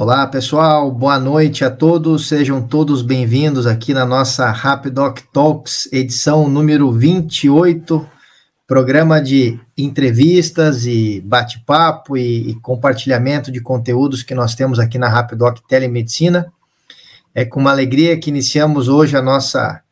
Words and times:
Olá, 0.00 0.28
pessoal. 0.28 0.92
Boa 0.92 1.18
noite 1.18 1.64
a 1.64 1.70
todos. 1.72 2.28
Sejam 2.28 2.62
todos 2.62 3.02
bem-vindos 3.02 3.66
aqui 3.66 3.92
na 3.92 4.06
nossa 4.06 4.48
Rapidoc 4.48 5.18
Talks, 5.32 5.92
edição 5.92 6.48
número 6.48 6.92
28, 6.92 8.08
programa 8.64 9.20
de 9.20 9.58
entrevistas 9.76 10.86
e 10.86 11.20
bate-papo 11.22 12.16
e, 12.16 12.50
e, 12.50 12.54
compartilhamento 12.60 13.50
de 13.50 13.60
conteúdos 13.60 14.22
que 14.22 14.36
nós 14.36 14.54
temos 14.54 14.78
aqui 14.78 14.98
na 14.98 15.08
Rapidoc 15.08 15.58
Telemedicina. 15.68 16.46
É 17.34 17.44
com 17.44 17.58
uma 17.58 17.72
alegria 17.72 18.16
que 18.16 18.30
iniciamos 18.30 18.86
hoje 18.86 19.16
a 19.16 19.20
nossa 19.20 19.82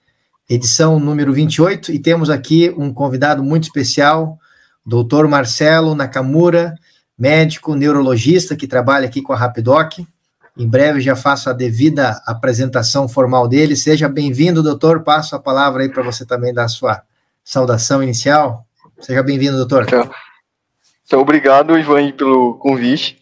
edição 0.48 1.00
número 1.00 1.32
28 1.32 1.90
e 1.90 1.98
temos 1.98 2.30
aqui 2.30 2.72
um 2.78 2.94
convidado 2.94 3.42
muito 3.42 3.64
especial, 3.64 4.38
doutor 4.86 5.26
Marcelo 5.26 5.96
Nakamura, 5.96 6.76
médico 7.18 7.74
neurologista 7.74 8.56
que 8.56 8.66
trabalha 8.66 9.06
aqui 9.06 9.22
com 9.22 9.32
a 9.32 9.36
Rapidoc. 9.36 9.98
Em 10.56 10.66
breve 10.66 11.00
já 11.00 11.14
faço 11.14 11.50
a 11.50 11.52
devida 11.52 12.20
apresentação 12.26 13.08
formal 13.08 13.46
dele. 13.46 13.76
Seja 13.76 14.08
bem-vindo, 14.08 14.62
doutor. 14.62 15.02
Passo 15.02 15.36
a 15.36 15.40
palavra 15.40 15.82
aí 15.82 15.88
para 15.88 16.02
você 16.02 16.24
também 16.24 16.52
dar 16.52 16.64
a 16.64 16.68
sua 16.68 17.02
saudação 17.44 18.02
inicial. 18.02 18.66
Seja 19.00 19.22
bem-vindo, 19.22 19.56
doutor. 19.56 19.84
Então, 19.84 20.10
então, 21.06 21.20
obrigado, 21.20 21.78
Ivan, 21.78 22.10
pelo 22.12 22.54
convite. 22.54 23.18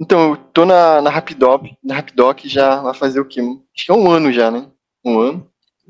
Então, 0.00 0.30
eu 0.30 0.34
estou 0.34 0.66
na, 0.66 1.00
na 1.00 1.10
Rapidoc, 1.10 1.62
na 1.84 1.94
Rapidoc 1.94 2.40
já 2.44 2.80
vai 2.80 2.94
fazer 2.94 3.20
o 3.20 3.24
quê? 3.24 3.40
Acho 3.40 3.86
que 3.86 3.92
é 3.92 3.94
um 3.94 4.10
ano 4.10 4.32
já, 4.32 4.50
né? 4.50 4.66
Um 5.04 5.18
ano. 5.18 5.46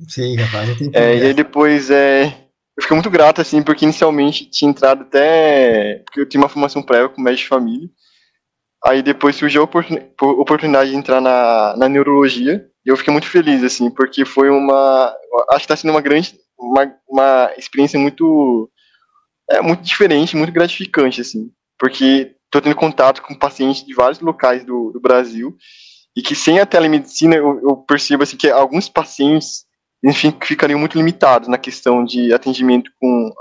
Sim, 0.06 0.36
rapaz. 0.36 0.68
É, 0.92 1.16
e 1.16 1.22
aí 1.22 1.34
depois 1.34 1.90
é, 1.90 2.34
eu 2.76 2.82
fiquei 2.82 2.94
muito 2.94 3.10
grato, 3.10 3.40
assim, 3.40 3.62
porque 3.62 3.84
inicialmente 3.84 4.48
tinha 4.48 4.70
entrado 4.70 5.02
até. 5.02 6.02
Porque 6.04 6.20
eu 6.20 6.28
tinha 6.28 6.40
uma 6.40 6.48
formação 6.48 6.82
prévia 6.82 7.08
com 7.08 7.20
médico 7.20 7.42
de 7.42 7.48
família. 7.48 7.88
Aí 8.84 9.02
depois 9.02 9.36
surgiu 9.36 9.62
a 9.62 9.64
oportunidade 10.22 10.90
de 10.90 10.96
entrar 10.96 11.20
na, 11.20 11.76
na 11.76 11.88
neurologia. 11.88 12.66
E 12.84 12.88
eu 12.88 12.96
fiquei 12.96 13.12
muito 13.12 13.28
feliz, 13.28 13.62
assim, 13.62 13.90
porque 13.90 14.24
foi 14.24 14.48
uma. 14.48 15.14
Acho 15.50 15.58
que 15.58 15.64
está 15.64 15.76
sendo 15.76 15.90
uma 15.90 16.00
grande. 16.00 16.34
Uma, 16.58 16.94
uma 17.08 17.52
experiência 17.58 17.98
muito. 17.98 18.70
É, 19.50 19.60
muito 19.60 19.82
diferente, 19.82 20.36
muito 20.36 20.52
gratificante, 20.52 21.20
assim. 21.20 21.50
Porque 21.78 22.36
estou 22.46 22.62
tendo 22.62 22.76
contato 22.76 23.20
com 23.22 23.34
pacientes 23.34 23.84
de 23.84 23.94
vários 23.94 24.20
locais 24.20 24.64
do, 24.64 24.90
do 24.92 25.00
Brasil. 25.00 25.56
E 26.16 26.22
que 26.22 26.34
sem 26.34 26.58
a 26.58 26.66
telemedicina 26.66 27.36
eu, 27.36 27.60
eu 27.62 27.76
percebo 27.76 28.22
assim, 28.22 28.36
que 28.36 28.48
alguns 28.48 28.88
pacientes 28.88 29.64
enfim, 30.02 30.34
ficariam 30.42 30.78
muito 30.78 30.96
limitados 30.96 31.48
na 31.48 31.58
questão 31.58 32.04
de 32.04 32.32
atendimento 32.32 32.90
com 32.98 33.32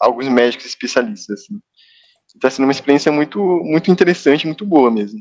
alguns 0.00 0.28
médicos 0.28 0.66
especialistas. 0.66 1.40
Assim. 1.40 1.60
Está 2.34 2.50
sendo 2.50 2.66
uma 2.66 2.72
experiência 2.72 3.12
muito, 3.12 3.38
muito 3.64 3.90
interessante, 3.90 4.46
muito 4.46 4.66
boa 4.66 4.90
mesmo, 4.90 5.20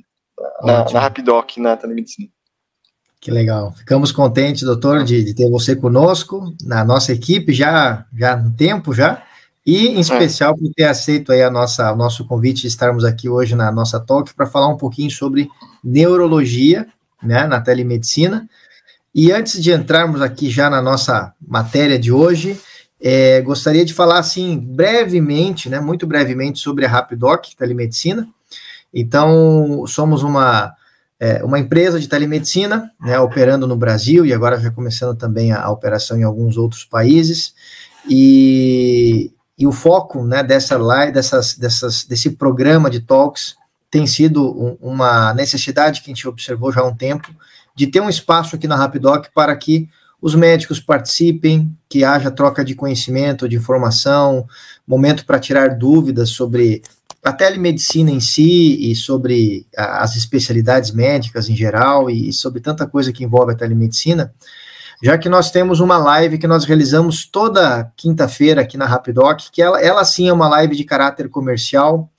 na, 0.61 0.85
na 0.91 0.99
Rapidoc, 0.99 1.57
na 1.57 1.75
telemedicina. 1.75 2.29
Que 3.21 3.31
legal. 3.31 3.73
Ficamos 3.73 4.11
contentes, 4.11 4.63
doutor, 4.63 5.03
de, 5.03 5.23
de, 5.23 5.35
ter 5.35 5.49
você 5.49 5.75
conosco, 5.75 6.55
na 6.63 6.85
nossa 6.85 7.11
equipe, 7.11 7.51
já, 7.51 8.05
já 8.17 8.37
no 8.37 8.51
tempo 8.53 8.93
já, 8.93 9.23
e 9.65 9.89
em 9.89 9.97
é. 9.97 9.99
especial 9.99 10.53
é. 10.53 10.57
por 10.57 10.71
ter 10.73 10.85
aceito 10.85 11.33
aí 11.33 11.43
a 11.43 11.49
nossa, 11.49 11.91
o 11.91 11.97
nosso 11.97 12.25
convite 12.25 12.61
de 12.61 12.67
estarmos 12.67 13.03
aqui 13.03 13.27
hoje 13.27 13.55
na 13.55 13.71
nossa 13.71 13.99
talk 13.99 14.33
para 14.33 14.47
falar 14.47 14.69
um 14.69 14.77
pouquinho 14.77 15.11
sobre 15.11 15.49
neurologia, 15.83 16.87
né, 17.21 17.45
na 17.45 17.59
telemedicina, 17.59 18.47
e 19.13 19.31
antes 19.31 19.61
de 19.61 19.71
entrarmos 19.71 20.21
aqui 20.21 20.49
já 20.49 20.69
na 20.69 20.81
nossa 20.81 21.33
matéria 21.41 21.97
de 21.97 22.11
hoje, 22.11 22.59
é, 23.01 23.41
gostaria 23.41 23.85
de 23.85 23.93
falar 23.93 24.19
assim 24.19 24.57
brevemente, 24.57 25.69
né, 25.69 25.79
muito 25.79 26.05
brevemente 26.05 26.59
sobre 26.59 26.85
a 26.85 26.89
Rapidoc 26.89 27.45
Telemedicina. 27.57 28.27
Então, 28.93 29.85
somos 29.87 30.23
uma, 30.23 30.73
é, 31.19 31.43
uma 31.43 31.59
empresa 31.59 31.99
de 31.99 32.07
telemedicina, 32.07 32.91
né, 32.99 33.19
operando 33.19 33.67
no 33.67 33.75
Brasil 33.75 34.25
e 34.25 34.33
agora 34.33 34.59
já 34.59 34.71
começando 34.71 35.17
também 35.17 35.51
a, 35.51 35.61
a 35.61 35.71
operação 35.71 36.17
em 36.17 36.23
alguns 36.23 36.57
outros 36.57 36.83
países. 36.83 37.53
E, 38.09 39.31
e 39.57 39.65
o 39.65 39.71
foco 39.71 40.23
né, 40.23 40.43
dessa 40.43 40.77
live, 40.77 41.13
dessas, 41.13 41.55
dessas, 41.55 42.03
desse 42.03 42.31
programa 42.31 42.89
de 42.89 42.99
talks 42.99 43.55
tem 43.89 44.05
sido 44.05 44.45
um, 44.45 44.77
uma 44.79 45.33
necessidade 45.33 46.01
que 46.01 46.11
a 46.11 46.13
gente 46.13 46.27
observou 46.27 46.71
já 46.71 46.81
há 46.81 46.85
um 46.85 46.95
tempo, 46.95 47.27
de 47.79 47.87
ter 47.87 48.01
um 48.01 48.09
espaço 48.09 48.57
aqui 48.57 48.67
na 48.67 48.75
Rapidoc 48.75 49.27
para 49.33 49.55
que 49.55 49.87
os 50.21 50.35
médicos 50.35 50.81
participem, 50.81 51.73
que 51.87 52.03
haja 52.03 52.29
troca 52.29 52.61
de 52.61 52.75
conhecimento, 52.75 53.47
de 53.47 53.55
informação, 53.55 54.45
momento 54.85 55.25
para 55.25 55.39
tirar 55.39 55.77
dúvidas 55.77 56.31
sobre 56.31 56.81
a 57.23 57.31
telemedicina 57.31 58.11
em 58.11 58.19
si 58.19 58.91
e 58.91 58.93
sobre 58.97 59.65
as 59.77 60.17
especialidades 60.17 60.91
médicas 60.91 61.47
em 61.47 61.55
geral 61.55 62.09
e 62.09 62.33
sobre 62.33 62.59
tanta 62.59 62.85
coisa 62.85 63.13
que 63.13 63.23
envolve 63.23 63.53
a 63.53 63.55
telemedicina, 63.55 64.33
já 65.01 65.17
que 65.17 65.29
nós 65.29 65.49
temos 65.49 65.79
uma 65.79 65.97
live 65.97 66.37
que 66.37 66.47
nós 66.47 66.65
realizamos 66.65 67.25
toda 67.25 67.89
quinta-feira 67.95 68.59
aqui 68.59 68.75
na 68.75 68.87
Rapidoc, 68.87 69.39
que 69.53 69.61
ela, 69.61 69.81
ela 69.81 70.03
sim 70.03 70.27
é 70.27 70.33
uma 70.33 70.49
live 70.49 70.75
de 70.75 70.83
caráter 70.83 71.29
comercial, 71.29 72.11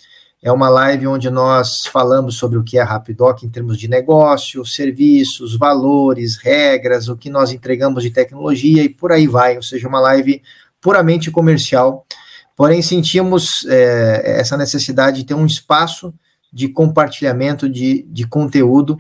é 0.43 0.51
uma 0.51 0.71
live 0.71 1.07
onde 1.07 1.29
nós 1.29 1.85
falamos 1.87 2.37
sobre 2.37 2.57
o 2.57 2.65
que 2.65 2.79
é 2.79 2.83
Rapidoc 2.83 3.43
em 3.43 3.49
termos 3.49 3.79
de 3.79 3.89
negócio, 3.89 4.65
serviços, 4.65 5.55
valores, 5.55 6.37
regras, 6.37 7.09
o 7.09 7.17
que 7.17 7.29
nós 7.29 7.53
entregamos 7.53 8.03
de 8.03 8.11
tecnologia 8.11 8.83
e 8.83 8.89
por 8.89 9.13
aí 9.13 9.27
vai. 9.27 9.57
Ou 9.57 9.63
seja, 9.63 9.87
uma 9.87 10.01
live 10.01 10.43
puramente 10.81 11.31
comercial. 11.31 12.07
Porém, 12.57 12.81
sentimos 12.81 13.67
é, 13.69 14.41
essa 14.41 14.57
necessidade 14.57 15.19
de 15.19 15.27
ter 15.27 15.35
um 15.35 15.45
espaço 15.45 16.13
de 16.53 16.69
compartilhamento 16.69 17.69
de, 17.69 18.03
de 18.09 18.27
conteúdo 18.27 18.99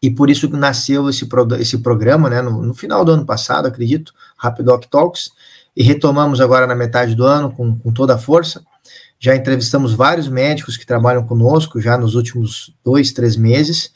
e 0.00 0.10
por 0.10 0.30
isso 0.30 0.48
nasceu 0.50 1.08
esse, 1.08 1.26
pro, 1.26 1.46
esse 1.56 1.78
programa, 1.78 2.30
né, 2.30 2.40
no, 2.40 2.62
no, 2.62 2.74
final 2.74 3.04
do 3.04 3.12
ano 3.12 3.26
passado, 3.26 3.66
acredito, 3.66 4.14
Rapidoc 4.36 4.84
Talks, 4.86 5.30
e 5.76 5.82
retomamos 5.82 6.40
agora 6.40 6.66
na 6.66 6.74
metade 6.74 7.14
do 7.14 7.24
ano 7.24 7.50
com, 7.50 7.76
com 7.78 7.92
toda 7.92 8.14
a 8.14 8.18
força. 8.18 8.64
Já 9.20 9.34
entrevistamos 9.34 9.92
vários 9.94 10.28
médicos 10.28 10.76
que 10.76 10.86
trabalham 10.86 11.24
conosco 11.24 11.80
já 11.80 11.98
nos 11.98 12.14
últimos 12.14 12.74
dois, 12.84 13.12
três 13.12 13.36
meses, 13.36 13.92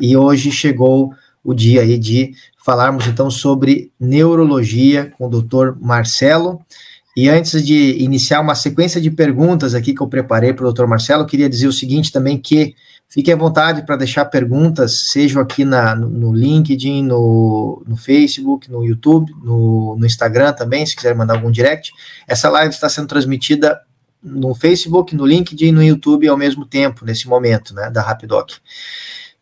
e 0.00 0.16
hoje 0.16 0.50
chegou 0.50 1.12
o 1.44 1.54
dia 1.54 1.82
aí 1.82 1.98
de 1.98 2.34
falarmos 2.64 3.06
então 3.06 3.30
sobre 3.30 3.92
neurologia 4.00 5.12
com 5.16 5.26
o 5.26 5.30
doutor 5.30 5.78
Marcelo. 5.80 6.60
E 7.16 7.28
antes 7.28 7.64
de 7.64 8.02
iniciar 8.02 8.40
uma 8.40 8.56
sequência 8.56 9.00
de 9.00 9.10
perguntas 9.10 9.74
aqui 9.74 9.94
que 9.94 10.02
eu 10.02 10.08
preparei 10.08 10.52
para 10.52 10.62
o 10.62 10.66
doutor 10.66 10.88
Marcelo, 10.88 11.26
queria 11.26 11.48
dizer 11.48 11.68
o 11.68 11.72
seguinte 11.72 12.10
também, 12.10 12.36
que 12.36 12.74
fique 13.08 13.30
à 13.30 13.36
vontade 13.36 13.86
para 13.86 13.96
deixar 13.96 14.24
perguntas, 14.24 15.10
sejam 15.12 15.40
aqui 15.40 15.64
na, 15.64 15.94
no, 15.94 16.08
no 16.08 16.32
LinkedIn, 16.32 17.04
no, 17.04 17.84
no 17.86 17.96
Facebook, 17.96 18.68
no 18.68 18.84
YouTube, 18.84 19.32
no, 19.44 19.94
no 19.96 20.04
Instagram 20.04 20.52
também, 20.54 20.84
se 20.84 20.96
quiser 20.96 21.14
mandar 21.14 21.34
algum 21.34 21.52
direct. 21.52 21.92
Essa 22.26 22.48
live 22.48 22.74
está 22.74 22.88
sendo 22.88 23.06
transmitida 23.06 23.80
no 24.24 24.54
Facebook, 24.54 25.14
no 25.14 25.26
LinkedIn 25.26 25.66
e 25.66 25.72
no 25.72 25.82
YouTube 25.82 26.26
ao 26.26 26.36
mesmo 26.36 26.64
tempo, 26.64 27.04
nesse 27.04 27.28
momento, 27.28 27.74
né, 27.74 27.90
da 27.90 28.00
Rapidoc. 28.00 28.52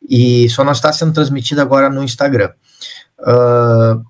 E 0.09 0.49
só 0.51 0.65
não 0.65 0.73
está 0.73 0.93
sendo 0.93 1.13
transmitida 1.13 1.63
agora 1.63 1.89
no 1.89 2.03
Instagram. 2.03 2.51
Uh, 3.21 4.05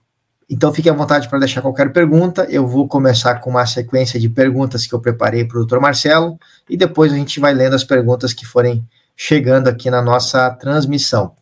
então 0.49 0.73
fique 0.73 0.89
à 0.89 0.93
vontade 0.93 1.29
para 1.29 1.39
deixar 1.39 1.61
qualquer 1.61 1.93
pergunta. 1.93 2.47
Eu 2.49 2.67
vou 2.67 2.89
começar 2.89 3.37
com 3.37 3.51
uma 3.51 3.67
sequência 3.67 4.19
de 4.19 4.29
perguntas 4.29 4.87
que 4.87 4.95
eu 4.95 5.01
preparei 5.01 5.45
para 5.45 5.57
o 5.57 5.61
doutor 5.61 5.81
Marcelo 5.81 6.39
e 6.69 6.77
depois 6.77 7.13
a 7.13 7.17
gente 7.17 7.39
vai 7.39 7.53
lendo 7.53 7.75
as 7.75 7.85
perguntas 7.85 8.33
que 8.33 8.47
forem 8.47 8.87
chegando 9.15 9.69
aqui 9.69 9.91
na 9.91 10.01
nossa 10.01 10.51
transmissão. 10.51 11.33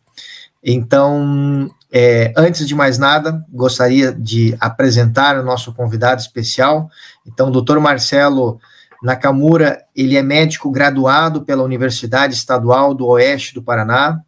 Então, 0.63 1.69
é, 1.91 2.31
antes 2.37 2.67
de 2.67 2.75
mais 2.75 2.97
nada, 2.97 3.43
gostaria 3.51 4.13
de 4.13 4.55
apresentar 4.59 5.37
o 5.37 5.43
nosso 5.43 5.73
convidado 5.73 6.21
especial. 6.21 6.89
Então, 7.25 7.51
doutor 7.51 7.79
Marcelo 7.79 8.59
Nakamura, 9.01 9.83
ele 9.95 10.15
é 10.15 10.21
médico 10.21 10.69
graduado 10.69 11.43
pela 11.43 11.63
Universidade 11.63 12.35
Estadual 12.35 12.93
do 12.93 13.07
Oeste 13.07 13.53
do 13.53 13.63
Paraná, 13.63 14.21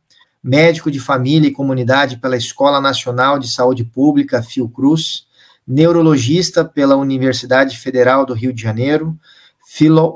médico 0.43 0.89
de 0.89 0.99
família 0.99 1.47
e 1.47 1.53
comunidade 1.53 2.17
pela 2.17 2.35
Escola 2.35 2.81
Nacional 2.81 3.37
de 3.37 3.47
Saúde 3.47 3.83
Pública, 3.83 4.41
Fiocruz, 4.41 5.25
neurologista 5.65 6.65
pela 6.65 6.97
Universidade 6.97 7.77
Federal 7.77 8.25
do 8.25 8.33
Rio 8.33 8.51
de 8.51 8.61
Janeiro, 8.61 9.17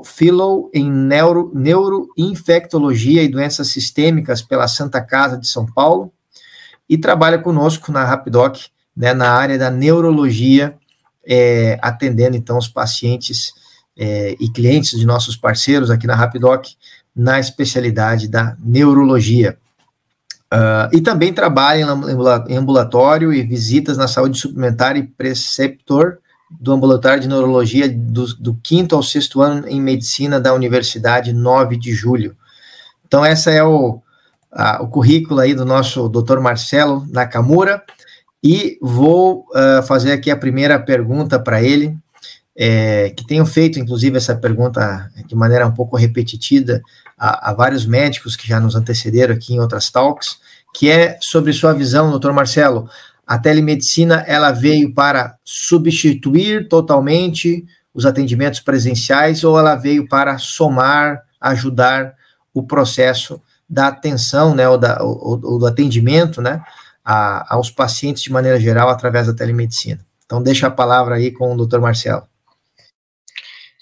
fellow, 0.04 0.70
em 0.74 0.90
neuro, 0.90 1.50
neuroinfectologia 1.54 3.22
e 3.22 3.28
doenças 3.28 3.68
sistêmicas 3.68 4.42
pela 4.42 4.68
Santa 4.68 5.00
Casa 5.00 5.38
de 5.38 5.48
São 5.48 5.64
Paulo, 5.64 6.12
e 6.88 6.98
trabalha 6.98 7.38
conosco 7.38 7.90
na 7.90 8.04
Rapidoc, 8.04 8.56
né, 8.96 9.14
na 9.14 9.30
área 9.30 9.58
da 9.58 9.70
neurologia, 9.70 10.76
é, 11.26 11.78
atendendo 11.82 12.36
então 12.36 12.58
os 12.58 12.68
pacientes 12.68 13.52
é, 13.98 14.36
e 14.38 14.48
clientes 14.48 14.96
de 14.96 15.04
nossos 15.04 15.36
parceiros 15.36 15.90
aqui 15.90 16.06
na 16.06 16.14
Rapidoc 16.14 16.64
na 17.14 17.40
especialidade 17.40 18.28
da 18.28 18.56
neurologia. 18.60 19.58
Uh, 20.54 20.88
e 20.96 21.00
também 21.00 21.32
trabalha 21.32 21.84
em 22.48 22.56
ambulatório 22.56 23.34
e 23.34 23.42
visitas 23.42 23.98
na 23.98 24.08
saúde 24.08 24.38
suplementar 24.38 24.96
e 24.96 25.02
preceptor 25.02 26.18
do 26.50 26.72
ambulatório 26.72 27.20
de 27.20 27.28
neurologia 27.28 27.86
do, 27.86 28.34
do 28.36 28.54
quinto 28.62 28.94
ao 28.94 29.02
sexto 29.02 29.42
ano 29.42 29.68
em 29.68 29.80
medicina 29.80 30.40
da 30.40 30.54
Universidade 30.54 31.34
9 31.34 31.76
de 31.76 31.92
Julho. 31.92 32.34
Então, 33.06 33.24
essa 33.24 33.50
é 33.50 33.62
o, 33.62 34.00
uh, 34.52 34.82
o 34.82 34.88
currículo 34.88 35.40
aí 35.40 35.54
do 35.54 35.66
nosso 35.66 36.08
doutor 36.08 36.40
Marcelo 36.40 37.06
Nakamura 37.10 37.82
e 38.42 38.78
vou 38.80 39.44
uh, 39.50 39.82
fazer 39.82 40.12
aqui 40.12 40.30
a 40.30 40.36
primeira 40.36 40.78
pergunta 40.78 41.38
para 41.38 41.62
ele, 41.62 41.94
é, 42.60 43.10
que 43.10 43.24
tenho 43.24 43.46
feito, 43.46 43.78
inclusive, 43.78 44.16
essa 44.16 44.34
pergunta 44.34 45.08
de 45.28 45.36
maneira 45.36 45.64
um 45.64 45.72
pouco 45.72 45.96
repetitiva 45.96 46.82
a, 47.16 47.50
a, 47.50 47.54
vários 47.54 47.86
médicos 47.86 48.34
que 48.34 48.48
já 48.48 48.58
nos 48.58 48.74
antecederam 48.74 49.36
aqui 49.36 49.54
em 49.54 49.60
outras 49.60 49.90
talks, 49.90 50.40
que 50.74 50.90
é 50.90 51.16
sobre 51.20 51.52
sua 51.52 51.72
visão, 51.72 52.10
doutor 52.10 52.32
Marcelo. 52.32 52.90
A 53.24 53.38
telemedicina 53.38 54.24
ela 54.26 54.50
veio 54.50 54.92
para 54.92 55.36
substituir 55.44 56.66
totalmente 56.66 57.64
os 57.94 58.04
atendimentos 58.04 58.58
presenciais 58.58 59.44
ou 59.44 59.56
ela 59.56 59.76
veio 59.76 60.08
para 60.08 60.36
somar, 60.38 61.22
ajudar 61.40 62.14
o 62.52 62.64
processo 62.64 63.40
da 63.70 63.86
atenção, 63.86 64.52
né, 64.52 64.68
ou, 64.68 64.76
da, 64.76 65.00
ou, 65.00 65.40
ou 65.44 65.58
do 65.60 65.66
atendimento, 65.66 66.42
né, 66.42 66.60
a, 67.04 67.54
aos 67.54 67.70
pacientes 67.70 68.22
de 68.24 68.32
maneira 68.32 68.58
geral 68.58 68.88
através 68.88 69.28
da 69.28 69.34
telemedicina. 69.34 70.00
Então, 70.26 70.42
deixa 70.42 70.66
a 70.66 70.70
palavra 70.70 71.14
aí 71.14 71.30
com 71.30 71.52
o 71.52 71.56
doutor 71.56 71.80
Marcelo. 71.80 72.26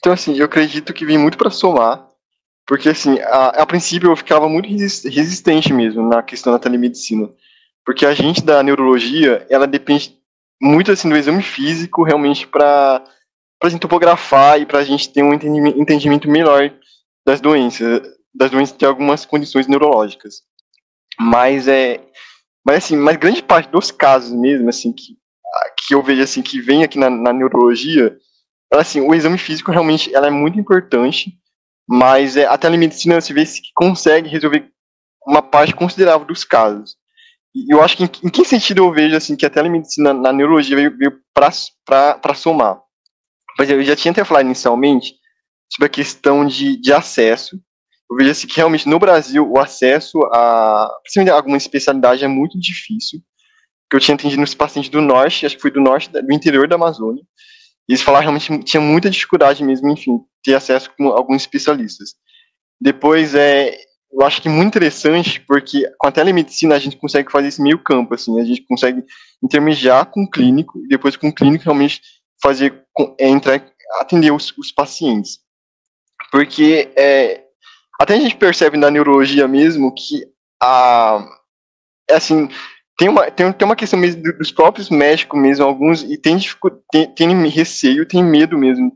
Então, 0.07 0.15
assim, 0.15 0.37
eu 0.37 0.45
acredito 0.45 0.95
que 0.95 1.05
vem 1.05 1.19
muito 1.19 1.37
para 1.37 1.51
somar, 1.51 2.07
porque, 2.65 2.89
assim, 2.89 3.19
a, 3.23 3.49
a, 3.49 3.67
princípio 3.67 4.09
eu 4.09 4.15
ficava 4.15 4.49
muito 4.49 4.69
resistente 4.69 5.73
mesmo 5.73 6.09
na 6.09 6.23
questão 6.23 6.53
da 6.53 6.61
telemedicina, 6.61 7.29
porque 7.85 8.07
a 8.07 8.15
gente 8.15 8.41
da 8.41 8.63
neurologia, 8.63 9.45
ela 9.51 9.67
depende 9.67 10.17
muito, 10.63 10.93
assim, 10.93 11.09
do 11.09 11.17
exame 11.17 11.43
físico, 11.43 12.05
realmente, 12.05 12.47
para 12.47 13.03
a 13.61 13.69
gente 13.69 13.81
topografar 13.81 14.61
e 14.61 14.65
para 14.65 14.79
a 14.79 14.85
gente 14.85 15.13
ter 15.13 15.25
um 15.25 15.35
entendimento, 15.35 16.31
melhor 16.31 16.73
das 17.27 17.41
doenças, 17.41 18.01
das 18.33 18.53
doenças 18.53 18.79
de 18.79 18.87
algumas 18.87 19.27
condições 19.27 19.67
neurológicas. 19.67 20.43
Mas 21.19 21.67
é, 21.67 22.01
mas 22.65 22.77
assim, 22.77 22.97
mas 22.97 23.17
grande 23.17 23.43
parte 23.43 23.73
dos 23.73 23.91
casos 23.91 24.31
mesmo, 24.31 24.69
assim, 24.69 24.93
que, 24.93 25.17
que 25.77 25.97
eu 25.97 26.01
vejo 26.01 26.23
assim, 26.23 26.43
que 26.43 26.61
vem 26.61 26.85
aqui 26.85 26.97
na, 26.97 27.11
na 27.11 27.33
neurologia, 27.33 28.17
assim, 28.73 29.01
o 29.01 29.15
exame 29.15 29.39
físico 29.39 29.71
realmente 29.71 30.15
ela 30.15 30.27
é 30.27 30.31
muito 30.31 30.59
importante, 30.59 31.33
mas 31.89 32.37
é, 32.37 32.47
a 32.47 32.59
telemedicina 32.59 33.21
você 33.21 33.33
vê 33.33 33.45
que 33.45 33.73
consegue 33.75 34.29
resolver 34.29 34.69
uma 35.27 35.43
parte 35.43 35.75
considerável 35.75 36.27
dos 36.27 36.45
casos. 36.45 36.97
E 37.55 37.73
eu 37.73 37.83
acho 37.83 37.97
que 37.97 38.05
em, 38.05 38.11
em 38.25 38.29
que 38.29 38.45
sentido 38.45 38.85
eu 38.85 38.93
vejo 38.93 39.17
assim 39.17 39.37
que 39.37 39.47
a 39.47 39.51
telemedicina 39.51 40.13
na 40.13 40.33
neurologia 40.33 40.77
veio, 40.77 40.97
veio 40.97 41.21
para 41.33 42.35
somar? 42.35 42.81
Pois 43.57 43.71
eu 43.71 43.83
já 43.83 43.97
tinha 43.97 44.13
até 44.13 44.25
falado 44.25 44.45
inicialmente 44.45 45.15
sobre 45.73 45.87
a 45.87 45.91
questão 45.91 46.47
de, 46.47 46.77
de 46.77 46.93
acesso, 46.93 47.59
eu 48.11 48.17
vejo 48.17 48.31
assim, 48.31 48.47
que 48.47 48.57
realmente 48.57 48.89
no 48.89 48.99
Brasil 48.99 49.49
o 49.51 49.59
acesso 49.59 50.19
a, 50.33 50.87
a 50.87 51.33
alguma 51.33 51.57
especialidade 51.57 52.25
é 52.25 52.29
muito 52.29 52.59
difícil. 52.59 53.21
Que 53.91 53.97
eu 53.97 54.01
tinha 54.01 54.15
atendido 54.15 54.41
nos 54.41 54.55
pacientes 54.55 54.91
do 54.91 55.01
norte, 55.01 55.47
acho 55.47 55.57
que 55.57 55.63
foi 55.63 55.71
do 55.71 55.81
norte, 55.81 56.11
do 56.11 56.33
interior 56.33 56.69
da 56.69 56.77
Amazônia. 56.77 57.23
E 57.89 57.93
eles 57.93 58.03
falaram 58.03 58.25
realmente 58.25 58.65
tinha 58.65 58.81
muita 58.81 59.11
dificuldade 59.11 59.63
mesmo, 59.63 59.89
enfim, 59.91 60.21
ter 60.43 60.55
acesso 60.55 60.91
com 60.97 61.09
alguns 61.09 61.43
especialistas. 61.43 62.15
Depois 62.81 63.35
é, 63.35 63.77
eu 64.13 64.27
acho 64.27 64.43
que 64.43 64.49
muito 64.49 64.69
interessante 64.69 65.41
porque 65.41 65.89
com 65.99 66.09
a 66.09 66.13
telemedicina 66.13 66.75
a 66.75 66.79
gente 66.79 66.97
consegue 66.97 67.31
fazer 67.31 67.49
esse 67.49 67.63
meio 67.63 67.79
campo, 67.79 68.15
assim, 68.15 68.41
a 68.41 68.45
gente 68.45 68.63
consegue 68.63 69.05
intermediar 69.43 70.07
com 70.07 70.25
o 70.25 70.31
clínico 70.31 70.79
e 70.85 70.89
depois 70.89 71.17
com 71.17 71.29
o 71.29 71.35
clínico 71.35 71.65
realmente 71.65 72.01
fazer 72.43 72.85
é, 73.19 73.29
entrar, 73.29 73.65
atender 74.01 74.33
os, 74.33 74.53
os 74.59 74.73
pacientes. 74.73 75.39
Porque 76.31 76.91
é, 76.97 77.45
até 78.01 78.15
a 78.15 78.21
gente 78.21 78.37
percebe 78.37 78.77
na 78.77 78.91
neurologia 78.91 79.47
mesmo 79.47 79.95
que 79.95 80.27
a 80.63 81.25
é 82.09 82.15
assim 82.15 82.49
tem 82.99 83.09
uma 83.09 83.31
tem, 83.31 83.53
tem 83.53 83.67
uma 83.67 83.77
questão 83.77 83.99
mesmo 83.99 84.23
dos 84.23 84.51
próprios 84.51 84.89
médicos 84.89 85.41
mesmo 85.41 85.65
alguns 85.65 86.03
e 86.03 86.17
tem 86.17 86.39
tem, 86.91 87.07
tem 87.15 87.49
receio 87.49 88.07
tem 88.07 88.25
medo 88.25 88.57
mesmo 88.57 88.93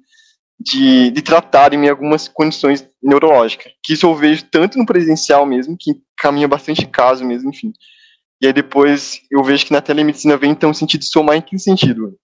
de, 0.58 1.10
de 1.10 1.22
tratarem 1.22 1.84
em 1.84 1.88
algumas 1.88 2.28
condições 2.28 2.86
neurológicas 3.02 3.72
que 3.82 3.92
isso 3.92 4.06
eu 4.06 4.14
vejo 4.14 4.44
tanto 4.44 4.78
no 4.78 4.86
presencial 4.86 5.44
mesmo 5.44 5.76
que 5.78 5.94
caminha 6.16 6.48
bastante 6.48 6.86
caso 6.86 7.24
mesmo 7.24 7.50
enfim. 7.50 7.72
E 8.42 8.46
aí 8.46 8.52
depois 8.54 9.20
eu 9.30 9.44
vejo 9.44 9.66
que 9.66 9.72
na 9.72 9.82
telemedicina 9.82 10.36
vem 10.36 10.52
então 10.52 10.70
o 10.70 10.74
sentido 10.74 11.00
de 11.00 11.10
somar 11.10 11.36
em 11.36 11.42
que 11.42 11.58
sentido? 11.58 12.16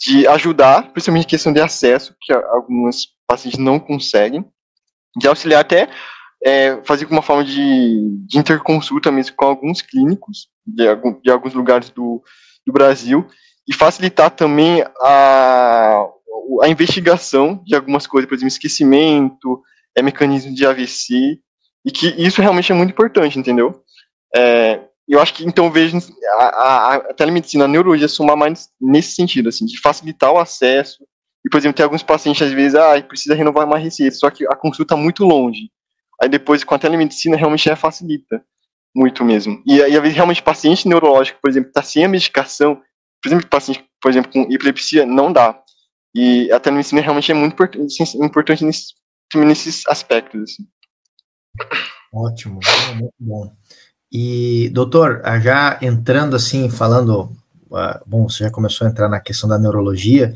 De 0.00 0.26
ajudar 0.28 0.92
principalmente 0.92 1.24
em 1.24 1.28
questão 1.28 1.52
de 1.52 1.60
acesso 1.60 2.14
que 2.20 2.32
algumas 2.32 3.06
pacientes 3.26 3.58
não 3.58 3.80
conseguem 3.80 4.44
de 5.18 5.26
auxiliar 5.26 5.60
até 5.60 5.88
é, 6.46 6.80
fazer 6.84 7.06
uma 7.06 7.22
forma 7.22 7.44
de, 7.44 8.08
de, 8.24 8.38
interconsulta 8.38 9.10
mesmo 9.10 9.34
com 9.34 9.46
alguns 9.46 9.82
clínicos 9.82 10.48
de, 10.64 10.86
algum, 10.86 11.20
de 11.20 11.28
alguns 11.28 11.52
lugares 11.52 11.90
do, 11.90 12.22
do, 12.64 12.72
Brasil 12.72 13.26
e 13.68 13.74
facilitar 13.74 14.30
também 14.30 14.84
a, 15.02 16.06
a 16.62 16.68
investigação 16.68 17.60
de 17.66 17.74
algumas 17.74 18.06
coisas, 18.06 18.28
por 18.28 18.36
exemplo, 18.36 18.52
esquecimento, 18.52 19.60
é, 19.96 20.00
mecanismo 20.00 20.54
de 20.54 20.64
AVC, 20.64 21.40
e 21.84 21.90
que 21.90 22.14
isso 22.16 22.40
realmente 22.40 22.70
é 22.70 22.74
muito 22.76 22.90
importante, 22.90 23.36
entendeu? 23.36 23.82
É, 24.34 24.82
eu 25.08 25.20
acho 25.20 25.34
que, 25.34 25.44
então, 25.44 25.68
vejo 25.68 25.98
a, 26.38 26.44
a, 26.44 26.94
a 26.94 27.14
telemedicina, 27.14 27.64
a 27.64 27.68
neurologia 27.68 28.06
somar 28.06 28.36
mais 28.36 28.68
nesse 28.80 29.16
sentido, 29.16 29.48
assim, 29.48 29.66
de 29.66 29.80
facilitar 29.80 30.32
o 30.32 30.38
acesso, 30.38 31.04
e, 31.44 31.50
por 31.50 31.58
exemplo, 31.58 31.76
tem 31.76 31.84
alguns 31.84 32.04
pacientes, 32.04 32.42
às 32.42 32.52
vezes, 32.52 32.76
ah, 32.76 33.02
precisa 33.02 33.34
renovar 33.34 33.66
uma 33.66 33.78
receita, 33.78 34.14
só 34.14 34.30
que 34.30 34.46
a 34.46 34.54
consulta 34.54 34.94
está 34.94 34.96
muito 34.96 35.24
longe. 35.24 35.70
Aí 36.20 36.28
depois, 36.28 36.64
com 36.64 36.74
a 36.74 36.78
telemedicina, 36.78 37.36
realmente 37.36 37.64
já 37.64 37.76
facilita 37.76 38.42
muito 38.94 39.24
mesmo. 39.24 39.62
E, 39.66 39.82
vezes, 40.00 40.14
realmente, 40.14 40.42
paciente 40.42 40.88
neurológico, 40.88 41.38
por 41.40 41.50
exemplo, 41.50 41.68
está 41.68 41.82
sem 41.82 42.04
a 42.04 42.08
medicação, 42.08 42.80
por 43.22 43.28
exemplo, 43.28 43.46
paciente, 43.48 43.84
por 44.00 44.10
exemplo, 44.10 44.32
com 44.32 44.42
epilepsia, 44.52 45.04
não 45.04 45.32
dá. 45.32 45.60
E 46.14 46.50
a 46.50 46.58
telemedicina 46.58 47.02
realmente 47.02 47.30
é 47.30 47.34
muito 47.34 47.52
importante, 47.52 48.02
importante 48.16 48.64
nesse, 48.64 48.94
nesses 49.34 49.86
aspectos. 49.86 50.42
Assim. 50.42 50.66
Ótimo, 52.12 52.58
muito 52.94 53.14
bom. 53.20 53.52
E, 54.10 54.70
doutor, 54.70 55.20
já 55.42 55.78
entrando 55.82 56.36
assim, 56.36 56.70
falando, 56.70 57.36
ah, 57.74 58.00
bom, 58.06 58.28
você 58.28 58.44
já 58.44 58.50
começou 58.50 58.86
a 58.86 58.90
entrar 58.90 59.08
na 59.10 59.20
questão 59.20 59.46
da 59.46 59.58
neurologia, 59.58 60.32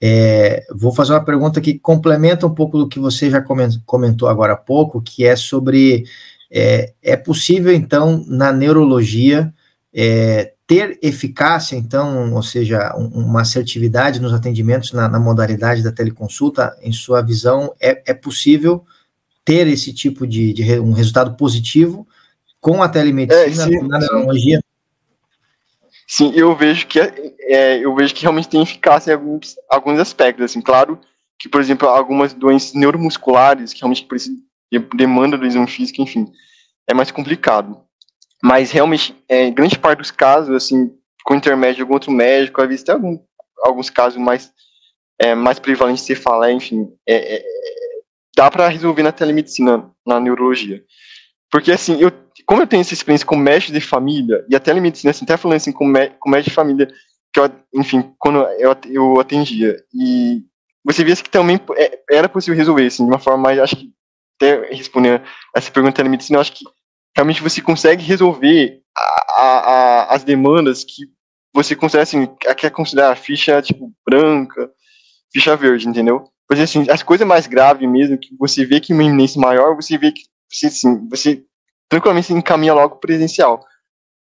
é, 0.00 0.64
vou 0.74 0.92
fazer 0.92 1.12
uma 1.12 1.24
pergunta 1.24 1.60
que 1.60 1.78
complementa 1.78 2.46
um 2.46 2.54
pouco 2.54 2.78
do 2.78 2.88
que 2.88 3.00
você 3.00 3.30
já 3.30 3.44
comentou 3.84 4.28
agora 4.28 4.52
há 4.52 4.56
pouco, 4.56 5.02
que 5.02 5.24
é 5.24 5.34
sobre 5.34 6.04
é, 6.50 6.92
é 7.02 7.16
possível 7.16 7.74
então 7.74 8.24
na 8.26 8.52
neurologia 8.52 9.52
é, 9.92 10.52
ter 10.66 10.98
eficácia, 11.02 11.76
então, 11.76 12.34
ou 12.34 12.42
seja, 12.42 12.94
um, 12.94 13.06
uma 13.06 13.40
assertividade 13.40 14.20
nos 14.20 14.34
atendimentos 14.34 14.92
na, 14.92 15.08
na, 15.08 15.18
modalidade 15.18 15.82
da 15.82 15.90
teleconsulta, 15.90 16.76
em 16.82 16.92
sua 16.92 17.22
visão, 17.22 17.74
é, 17.80 18.02
é 18.06 18.12
possível 18.12 18.84
ter 19.46 19.66
esse 19.66 19.94
tipo 19.94 20.26
de, 20.26 20.52
de, 20.52 20.78
um 20.78 20.92
resultado 20.92 21.34
positivo 21.36 22.06
com 22.60 22.82
a 22.82 22.88
telemedicina 22.88 23.64
é, 23.64 23.66
sim, 23.66 23.88
na 23.88 23.98
neurologia? 23.98 24.60
Sim, 26.10 26.32
eu 26.34 26.56
vejo 26.56 26.86
que 26.86 26.98
é, 26.98 27.34
é, 27.40 27.84
eu 27.84 27.94
vejo 27.94 28.14
que 28.14 28.22
realmente 28.22 28.48
tem 28.48 28.62
eficácia 28.62 29.10
em 29.10 29.14
alguns, 29.14 29.56
alguns 29.68 29.98
aspectos, 29.98 30.42
assim, 30.42 30.62
claro 30.62 30.98
que, 31.38 31.50
por 31.50 31.60
exemplo, 31.60 31.86
algumas 31.86 32.32
doenças 32.32 32.72
neuromusculares 32.72 33.74
que 33.74 33.80
realmente 33.80 34.06
precisam 34.06 34.38
de 34.72 34.78
demanda 34.96 35.36
do 35.36 35.46
exame 35.46 35.66
físico, 35.66 36.00
enfim, 36.00 36.26
é 36.88 36.94
mais 36.94 37.10
complicado. 37.10 37.78
Mas 38.42 38.70
realmente, 38.70 39.14
é, 39.28 39.50
grande 39.50 39.78
parte 39.78 39.98
dos 39.98 40.10
casos, 40.10 40.54
assim, 40.54 40.90
com 41.24 41.34
intermédio 41.34 41.76
de 41.76 41.82
algum 41.82 41.94
outro 41.94 42.10
médico, 42.10 42.62
às 42.62 42.68
vezes 42.68 42.84
tem 42.84 42.94
algum, 42.94 43.18
alguns 43.62 43.90
casos 43.90 44.18
mais, 44.18 44.50
é, 45.18 45.34
mais 45.34 45.58
prevalentes 45.58 46.06
de 46.06 46.06
cefaleia, 46.06 46.54
enfim, 46.54 46.88
é, 47.06 47.36
é, 47.36 47.44
dá 48.34 48.50
para 48.50 48.68
resolver 48.68 49.02
na 49.02 49.12
telemedicina, 49.12 49.90
na 50.06 50.18
neurologia. 50.18 50.82
Porque, 51.50 51.70
assim, 51.70 52.00
eu 52.00 52.10
como 52.48 52.62
eu 52.62 52.66
tenho 52.66 52.80
essa 52.80 52.94
experiência 52.94 53.26
com 53.26 53.36
médico 53.36 53.72
de 53.72 53.80
família, 53.80 54.42
e 54.48 54.56
a 54.56 54.60
telemedicina, 54.60 55.10
assim, 55.10 55.26
até 55.26 55.36
falando 55.36 55.58
assim, 55.58 55.70
com, 55.70 55.92
com 56.18 56.40
de 56.40 56.48
família, 56.48 56.88
que 57.30 57.38
eu, 57.38 57.50
enfim, 57.74 58.10
quando 58.18 58.38
eu, 58.58 58.74
eu 58.86 59.20
atendia, 59.20 59.76
e 59.92 60.42
você 60.82 61.04
via 61.04 61.14
que 61.14 61.28
também 61.28 61.60
é, 61.76 62.00
era 62.10 62.26
possível 62.26 62.56
resolver, 62.56 62.86
assim, 62.86 63.04
de 63.04 63.10
uma 63.10 63.18
forma 63.18 63.42
mais, 63.42 63.58
acho 63.58 63.76
que, 63.76 63.92
até 64.36 64.66
responder 64.74 65.22
essa 65.54 65.70
pergunta 65.70 65.92
da 65.92 65.96
telemedicina, 65.96 66.38
eu 66.38 66.40
acho 66.40 66.52
que 66.52 66.64
realmente 67.14 67.42
você 67.42 67.60
consegue 67.60 68.02
resolver 68.02 68.80
a, 68.96 69.02
a, 69.02 69.42
a, 69.42 70.14
as 70.14 70.24
demandas 70.24 70.84
que 70.84 71.02
você 71.54 71.76
considera, 71.76 72.04
assim, 72.04 72.26
quer 72.56 72.70
considerar 72.70 73.14
ficha, 73.16 73.60
tipo, 73.60 73.92
branca, 74.08 74.70
ficha 75.30 75.54
verde, 75.54 75.86
entendeu? 75.86 76.24
Pois 76.48 76.60
assim, 76.60 76.86
as 76.88 77.02
coisas 77.02 77.26
mais 77.28 77.46
graves 77.46 77.86
mesmo, 77.86 78.16
que 78.16 78.34
você 78.38 78.64
vê 78.64 78.80
que 78.80 78.94
uma 78.94 79.02
iminência 79.02 79.38
maior, 79.38 79.76
você 79.76 79.98
vê 79.98 80.12
que, 80.12 80.22
você, 80.50 80.68
assim, 80.68 81.06
você 81.10 81.44
tranquilamente 81.88 82.32
encaminha 82.32 82.74
logo 82.74 82.96
presencial. 82.96 83.64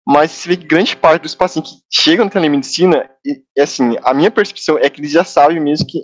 Mas 0.06 0.32
você 0.32 0.50
vê 0.50 0.58
que 0.58 0.66
grande 0.66 0.96
parte 0.98 1.24
dos 1.24 1.36
pacientes 1.36 1.74
que 1.74 2.02
chegam 2.02 2.26
na 2.26 2.32
telemedicina, 2.32 3.10
e, 3.26 3.44
e 3.56 3.62
assim, 3.62 3.96
a 4.04 4.14
minha 4.14 4.32
percepção 4.32 4.78
é 4.78 4.90
que 4.90 5.00
eles 5.00 5.12
já 5.12 5.24
sabem 5.24 5.60
mesmo 5.60 5.88
que 5.88 6.00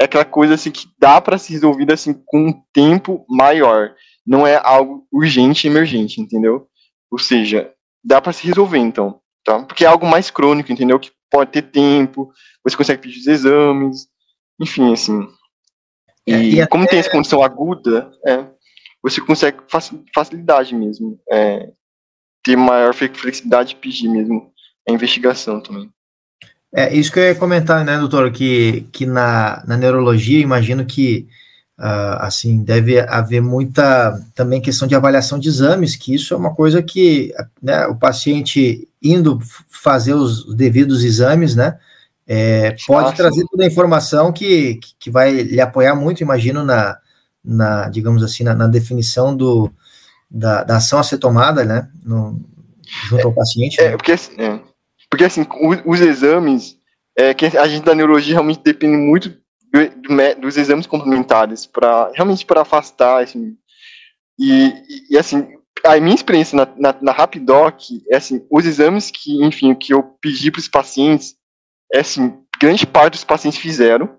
é 0.00 0.04
aquela 0.04 0.24
coisa 0.24 0.54
assim 0.54 0.70
que 0.70 0.86
dá 0.98 1.20
para 1.20 1.38
ser 1.38 1.52
resolvida 1.54 1.94
assim 1.94 2.14
com 2.26 2.48
um 2.48 2.62
tempo 2.72 3.24
maior. 3.28 3.94
Não 4.26 4.46
é 4.46 4.60
algo 4.62 5.06
urgente, 5.12 5.66
emergente, 5.66 6.20
entendeu? 6.20 6.68
Ou 7.10 7.18
seja, 7.18 7.72
dá 8.02 8.20
para 8.20 8.32
se 8.32 8.46
resolver, 8.46 8.78
então, 8.78 9.20
tá? 9.44 9.62
Porque 9.62 9.84
é 9.84 9.88
algo 9.88 10.06
mais 10.06 10.30
crônico, 10.30 10.72
entendeu? 10.72 10.98
Que 10.98 11.12
pode 11.30 11.50
ter 11.50 11.62
tempo, 11.62 12.32
você 12.62 12.76
consegue 12.76 13.02
pedir 13.02 13.20
os 13.20 13.26
exames, 13.26 14.06
enfim, 14.60 14.92
assim. 14.92 15.28
E, 16.26 16.32
é, 16.32 16.38
e 16.38 16.66
como 16.66 16.86
tem 16.86 16.98
essa 16.98 17.10
condição 17.10 17.42
aguda, 17.42 18.10
é, 18.26 18.46
você 19.04 19.20
consegue 19.20 19.58
facilidade 20.14 20.74
mesmo, 20.74 21.20
é, 21.30 21.68
ter 22.42 22.56
maior 22.56 22.94
flexibilidade 22.94 23.70
de 23.70 23.76
pedir 23.76 24.08
mesmo 24.08 24.50
a 24.88 24.92
investigação 24.92 25.60
também. 25.60 25.90
É 26.74 26.92
isso 26.92 27.12
que 27.12 27.18
eu 27.18 27.24
ia 27.24 27.34
comentar, 27.34 27.84
né, 27.84 27.98
doutor, 27.98 28.32
que, 28.32 28.86
que 28.90 29.04
na, 29.04 29.62
na 29.66 29.76
neurologia, 29.76 30.40
imagino 30.40 30.86
que, 30.86 31.28
uh, 31.78 32.16
assim, 32.20 32.64
deve 32.64 32.98
haver 32.98 33.42
muita, 33.42 34.18
também 34.34 34.60
questão 34.60 34.88
de 34.88 34.94
avaliação 34.94 35.38
de 35.38 35.48
exames, 35.48 35.96
que 35.96 36.14
isso 36.14 36.32
é 36.32 36.36
uma 36.36 36.54
coisa 36.54 36.82
que, 36.82 37.30
né, 37.62 37.86
o 37.86 37.94
paciente 37.94 38.88
indo 39.02 39.38
fazer 39.68 40.14
os 40.14 40.52
devidos 40.56 41.04
exames, 41.04 41.54
né, 41.54 41.78
é, 42.26 42.74
pode 42.86 43.10
ah, 43.10 43.12
trazer 43.12 43.44
toda 43.50 43.64
a 43.64 43.68
informação 43.68 44.32
que, 44.32 44.80
que 44.98 45.10
vai 45.10 45.30
lhe 45.30 45.60
apoiar 45.60 45.94
muito, 45.94 46.22
imagino, 46.22 46.64
na, 46.64 46.98
na 47.44 47.88
digamos 47.88 48.22
assim, 48.22 48.42
na, 48.42 48.54
na 48.54 48.66
definição 48.66 49.36
do, 49.36 49.70
da, 50.30 50.64
da, 50.64 50.76
ação 50.76 50.98
a 50.98 51.02
ser 51.02 51.18
tomada, 51.18 51.64
né, 51.64 51.90
no, 52.02 52.40
junto 53.08 53.26
ao 53.26 53.34
paciente. 53.34 53.80
É, 53.80 53.90
né? 53.90 53.96
porque, 53.96 54.12
é, 54.12 54.60
porque 55.10 55.24
assim, 55.24 55.46
os, 55.60 55.78
os 55.84 56.00
exames, 56.00 56.78
é, 57.16 57.34
que 57.34 57.46
a 57.46 57.66
gente 57.66 57.84
da 57.84 57.94
neurologia 57.94 58.34
realmente 58.34 58.62
depende 58.64 58.96
muito 58.96 59.28
do, 59.28 59.88
do, 60.02 60.40
dos 60.40 60.56
exames 60.56 60.86
complementares, 60.86 61.66
para 61.66 62.10
realmente 62.14 62.46
para 62.46 62.62
afastar, 62.62 63.22
assim, 63.22 63.56
e, 64.38 64.72
e, 65.10 65.18
assim, 65.18 65.46
a 65.84 65.98
minha 66.00 66.14
experiência 66.14 66.56
na, 66.56 66.66
na, 66.76 66.98
na 67.00 67.12
Rapidoc 67.12 67.80
é 68.10 68.16
assim, 68.16 68.44
os 68.50 68.64
exames 68.64 69.10
que, 69.10 69.44
enfim, 69.44 69.74
que 69.74 69.92
eu 69.92 70.02
pedi 70.20 70.50
para 70.50 70.58
os 70.58 70.68
pacientes, 70.68 71.36
é 71.92 72.00
assim, 72.00 72.34
grande 72.60 72.86
parte 72.86 73.12
dos 73.12 73.24
pacientes 73.24 73.58
fizeram, 73.58 74.18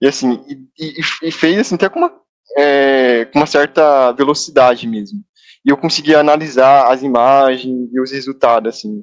e 0.00 0.08
assim, 0.08 0.44
e, 0.76 1.00
e 1.22 1.30
fez 1.30 1.58
assim, 1.58 1.76
até 1.76 1.88
com 1.88 2.00
uma, 2.00 2.12
é, 2.56 3.24
com 3.26 3.38
uma 3.38 3.46
certa 3.46 4.12
velocidade 4.12 4.86
mesmo. 4.86 5.20
E 5.64 5.70
eu 5.70 5.76
consegui 5.76 6.14
analisar 6.14 6.92
as 6.92 7.02
imagens 7.02 7.88
e 7.92 8.00
os 8.00 8.12
resultados, 8.12 8.76
assim. 8.76 9.02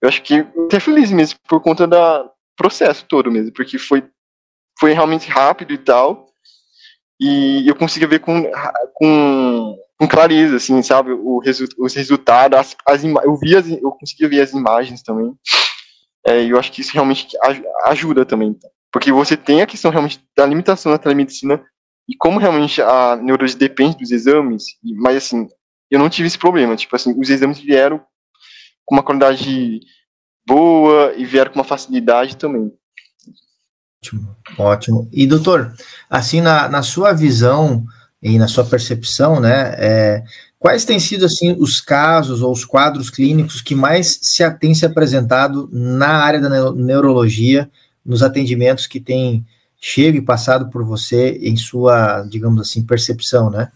Eu 0.00 0.08
acho 0.08 0.22
que 0.22 0.46
até 0.66 0.80
feliz 0.80 1.10
mesmo 1.10 1.38
por 1.48 1.60
conta 1.60 1.86
do 1.86 2.30
processo 2.56 3.04
todo 3.06 3.30
mesmo, 3.30 3.52
porque 3.52 3.78
foi, 3.78 4.04
foi 4.78 4.92
realmente 4.92 5.28
rápido 5.28 5.72
e 5.72 5.78
tal, 5.78 6.28
e 7.20 7.68
eu 7.68 7.74
consegui 7.74 8.06
ver 8.06 8.20
com, 8.20 8.50
com, 8.94 9.76
com 9.98 10.08
clareza, 10.08 10.56
assim, 10.56 10.82
sabe, 10.82 11.12
o 11.12 11.38
resu 11.38 11.66
os 11.78 11.94
resultados, 11.94 12.58
as, 12.58 12.76
as 12.86 13.04
eu 13.04 13.36
vi 13.36 13.56
as, 13.56 13.68
eu 13.68 13.90
consegui 13.92 14.26
ver 14.28 14.40
as 14.40 14.52
imagens 14.52 15.02
também, 15.02 15.32
é, 16.26 16.44
eu 16.44 16.58
acho 16.58 16.70
que 16.70 16.80
isso 16.80 16.92
realmente 16.92 17.36
ajuda 17.86 18.24
também, 18.24 18.56
porque 18.92 19.12
você 19.12 19.36
tem 19.36 19.62
a 19.62 19.66
questão 19.66 19.90
realmente 19.90 20.20
da 20.36 20.46
limitação 20.46 20.92
da 20.92 20.98
telemedicina 20.98 21.62
e 22.08 22.16
como 22.16 22.38
realmente 22.38 22.80
a 22.80 23.16
neurologia 23.16 23.58
depende 23.58 23.98
dos 23.98 24.10
exames, 24.10 24.64
mas 24.82 25.16
assim, 25.16 25.48
eu 25.90 25.98
não 25.98 26.08
tive 26.08 26.28
esse 26.28 26.38
problema, 26.38 26.76
tipo 26.76 26.94
assim, 26.96 27.14
os 27.18 27.28
exames 27.28 27.58
vieram 27.58 28.00
com 28.84 28.94
uma 28.94 29.02
qualidade 29.02 29.80
boa 30.46 31.12
e 31.16 31.24
vieram 31.24 31.50
com 31.52 31.58
uma 31.58 31.64
facilidade 31.64 32.36
também. 32.36 32.72
Ótimo, 34.02 34.36
ótimo. 34.58 35.08
E 35.12 35.26
doutor, 35.26 35.74
assim, 36.08 36.40
na, 36.40 36.68
na 36.68 36.82
sua 36.82 37.12
visão 37.12 37.84
e 38.22 38.38
na 38.38 38.48
sua 38.48 38.64
percepção, 38.64 39.40
né, 39.40 39.74
é, 39.76 40.24
Quais 40.58 40.84
têm 40.84 40.98
sido 40.98 41.24
assim 41.24 41.52
os 41.58 41.80
casos 41.80 42.42
ou 42.42 42.50
os 42.50 42.64
quadros 42.64 43.10
clínicos 43.10 43.62
que 43.62 43.76
mais 43.76 44.18
se 44.22 44.50
têm 44.58 44.74
se 44.74 44.84
apresentado 44.84 45.68
na 45.72 46.16
área 46.16 46.40
da 46.40 46.72
neurologia, 46.72 47.70
nos 48.04 48.24
atendimentos 48.24 48.86
que 48.86 48.98
têm 48.98 49.46
chego 49.80 50.18
e 50.18 50.22
passado 50.22 50.70
por 50.70 50.84
você 50.84 51.38
em 51.40 51.56
sua, 51.56 52.22
digamos 52.22 52.60
assim, 52.60 52.84
percepção, 52.84 53.50
né? 53.50 53.70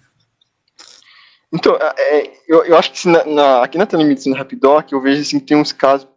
Então, 1.52 1.76
é, 1.76 1.94
é 1.98 2.32
eu, 2.48 2.64
eu 2.64 2.76
acho 2.76 2.92
que 2.92 3.08
na, 3.08 3.24
na, 3.24 3.62
aqui 3.62 3.78
na 3.78 3.86
telemedicina 3.86 4.36
Rapidoc 4.36 4.90
eu 4.90 5.00
vejo 5.00 5.20
assim 5.20 5.38
que 5.38 5.46
tem 5.46 5.56
uns 5.56 5.72
casos, 5.72 6.08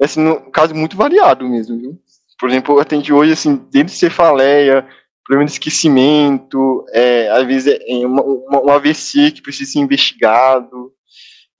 assim, 0.00 0.20
um 0.26 0.50
caso 0.50 0.74
muito 0.74 0.96
variado 0.96 1.48
mesmo, 1.48 1.78
viu? 1.78 1.98
Por 2.38 2.50
exemplo, 2.50 2.76
eu 2.76 2.80
atendi 2.80 3.12
hoje 3.12 3.32
assim, 3.32 3.56
desde 3.70 3.92
cefaleia, 3.92 4.86
problema 5.24 5.46
de 5.46 5.52
esquecimento, 5.52 6.84
é, 6.90 7.28
às 7.30 7.46
vezes 7.46 7.78
é 7.86 8.06
uma, 8.06 8.22
uma, 8.22 8.60
um 8.60 8.70
AVC 8.70 9.30
que 9.30 9.42
precisa 9.42 9.70
ser 9.70 9.78
investigado, 9.78 10.92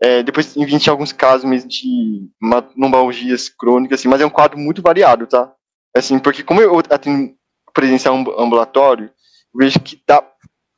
é, 0.02 0.23
depois 0.23 0.57
em 0.57 0.91
alguns 0.91 1.12
casos 1.12 1.49
mesmo 1.49 1.69
de 1.69 2.29
lombalgias 2.76 3.49
crônicas, 3.49 4.00
assim, 4.00 4.09
mas 4.09 4.21
é 4.21 4.26
um 4.26 4.31
quadro 4.31 4.59
muito 4.59 4.83
variado, 4.83 5.29
tá? 5.29 5.52
Assim, 5.97 6.19
porque 6.19 6.43
como 6.43 6.61
eu 6.61 6.76
atendo 6.91 7.33
presencial 7.73 8.14
ambulatório, 8.38 9.11
vejo 9.55 9.81
que 9.81 10.00
da, 10.07 10.23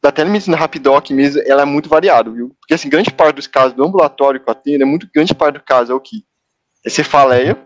da 0.03 0.13
telemedicina 0.13 0.57
Rapidoc 0.57 1.11
mesmo, 1.11 1.43
ela 1.47 1.63
é 1.63 1.65
muito 1.65 1.89
variada, 1.89 2.31
viu? 2.31 2.55
Porque, 2.61 2.75
assim, 2.75 2.91
grande 2.91 3.11
parte 3.11 3.37
dos 3.37 3.47
casos 3.47 3.73
do 3.73 3.85
ambulatório 3.85 4.39
que 4.39 4.49
eu 4.49 4.53
atendo, 4.53 4.83
é 4.83 4.87
muito 4.87 5.09
grande 5.15 5.35
parte 5.35 5.55
do 5.55 5.65
caso 5.65 5.93
é 5.93 5.95
o 5.95 6.01
que? 6.01 6.25
É 6.85 6.91
cefaleia, 6.91 7.59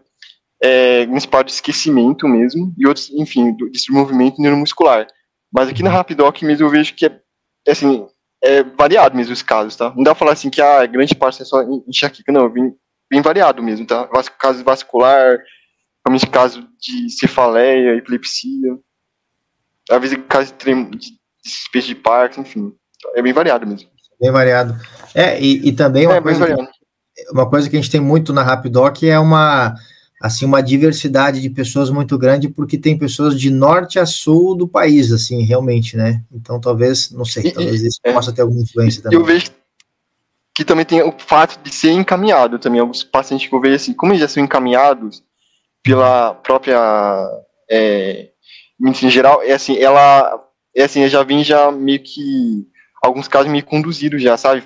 é, 0.63 1.07
parte 1.31 1.49
de 1.49 1.55
esquecimento 1.55 2.29
mesmo, 2.29 2.73
e 2.79 2.87
outros, 2.87 3.11
enfim, 3.11 3.53
do, 3.53 3.69
movimento 3.91 4.41
neuromuscular. 4.41 5.07
Mas 5.53 5.69
aqui 5.69 5.83
na 5.83 5.91
Rapidoc 5.91 6.41
mesmo 6.43 6.67
eu 6.67 6.71
vejo 6.71 6.95
que 6.95 7.07
é, 7.07 7.21
é, 7.67 7.73
assim, 7.73 8.07
é 8.43 8.63
variado 8.63 9.17
mesmo 9.17 9.33
os 9.33 9.43
casos, 9.43 9.75
tá? 9.75 9.93
Não 9.97 10.05
dá 10.05 10.13
pra 10.13 10.21
falar 10.21 10.33
assim 10.33 10.51
que 10.51 10.61
a 10.61 10.83
ah, 10.83 10.87
grande 10.87 11.15
parte 11.15 11.43
é 11.43 11.45
só 11.45 11.63
enxaqueca, 11.89 12.31
não, 12.31 12.49
bem, 12.49 12.73
bem 13.11 13.21
variado 13.21 13.63
mesmo, 13.63 13.87
tá? 13.87 14.05
Vas 14.13 14.29
caso 14.29 14.63
vascular, 14.63 15.39
realmente 16.07 16.31
caso 16.31 16.69
de 16.81 17.11
cefaleia, 17.11 17.97
epilepsia, 17.97 18.79
às 19.91 20.01
vezes 20.01 20.19
caso 20.29 20.55
de, 20.55 20.75
de 20.97 21.19
espécie 21.45 21.89
de 21.89 21.95
Parkinson, 21.95 22.43
enfim, 22.43 22.73
é 23.15 23.23
bem 23.23 23.33
variado 23.33 23.67
mesmo. 23.67 23.89
Bem 24.21 24.31
variado. 24.31 24.77
É, 25.15 25.41
e, 25.41 25.69
e 25.69 25.73
também 25.73 26.07
uma, 26.07 26.17
é, 26.17 26.21
coisa 26.21 26.47
que, 26.47 27.33
uma 27.33 27.49
coisa 27.49 27.71
que 27.71 27.77
a 27.77 27.81
gente 27.81 27.91
tem 27.91 28.01
muito 28.01 28.33
na 28.33 28.43
Rapidoc 28.43 29.03
é 29.03 29.19
uma 29.19 29.75
assim 30.21 30.45
uma 30.45 30.61
diversidade 30.61 31.41
de 31.41 31.49
pessoas 31.49 31.91
muito 31.91 32.19
grande 32.19 32.49
porque 32.49 32.77
tem 32.77 32.99
pessoas 32.99 33.39
de 33.39 33.51
norte 33.51 34.01
a 34.01 34.07
sul 34.07 34.57
do 34.57 34.67
país 34.67 35.13
assim 35.13 35.43
realmente 35.45 35.97
né? 35.97 36.25
Então 36.33 36.61
talvez 36.61 37.13
não 37.13 37.25
sei 37.25 37.53
talvez 37.53 37.83
isso 37.83 38.01
é, 38.03 38.13
possa 38.13 38.33
ter 38.33 38.43
alguma 38.43 38.61
influência 38.61 39.01
também. 39.01 39.17
eu 39.17 39.25
vejo 39.25 39.53
que 40.59 40.65
também 40.65 40.85
tem 40.85 41.01
o 41.01 41.15
fato 41.17 41.57
de 41.63 41.73
ser 41.73 41.93
encaminhado 41.93 42.59
também. 42.59 42.81
Alguns 42.81 43.05
pacientes 43.05 43.49
que 43.49 43.55
eu 43.55 43.61
vejo 43.61 43.77
assim 43.77 43.95
como 43.95 44.11
eles 44.11 44.23
já 44.23 44.27
são 44.27 44.43
encaminhados 44.43 45.23
pela 45.85 46.35
própria 46.35 46.77
é, 47.71 48.31
em 48.81 49.11
geral 49.11 49.43
é 49.43 49.53
assim 49.53 49.77
ela 49.79 50.45
é 50.75 50.85
assim 50.85 51.03
eu 51.03 51.09
já 51.09 51.23
vim 51.23 51.43
já 51.43 51.71
meio 51.71 52.01
que 52.01 52.67
alguns 53.03 53.29
casos 53.29 53.51
me 53.51 53.63
conduziram 53.63 54.19
já 54.19 54.37
sabe 54.37 54.63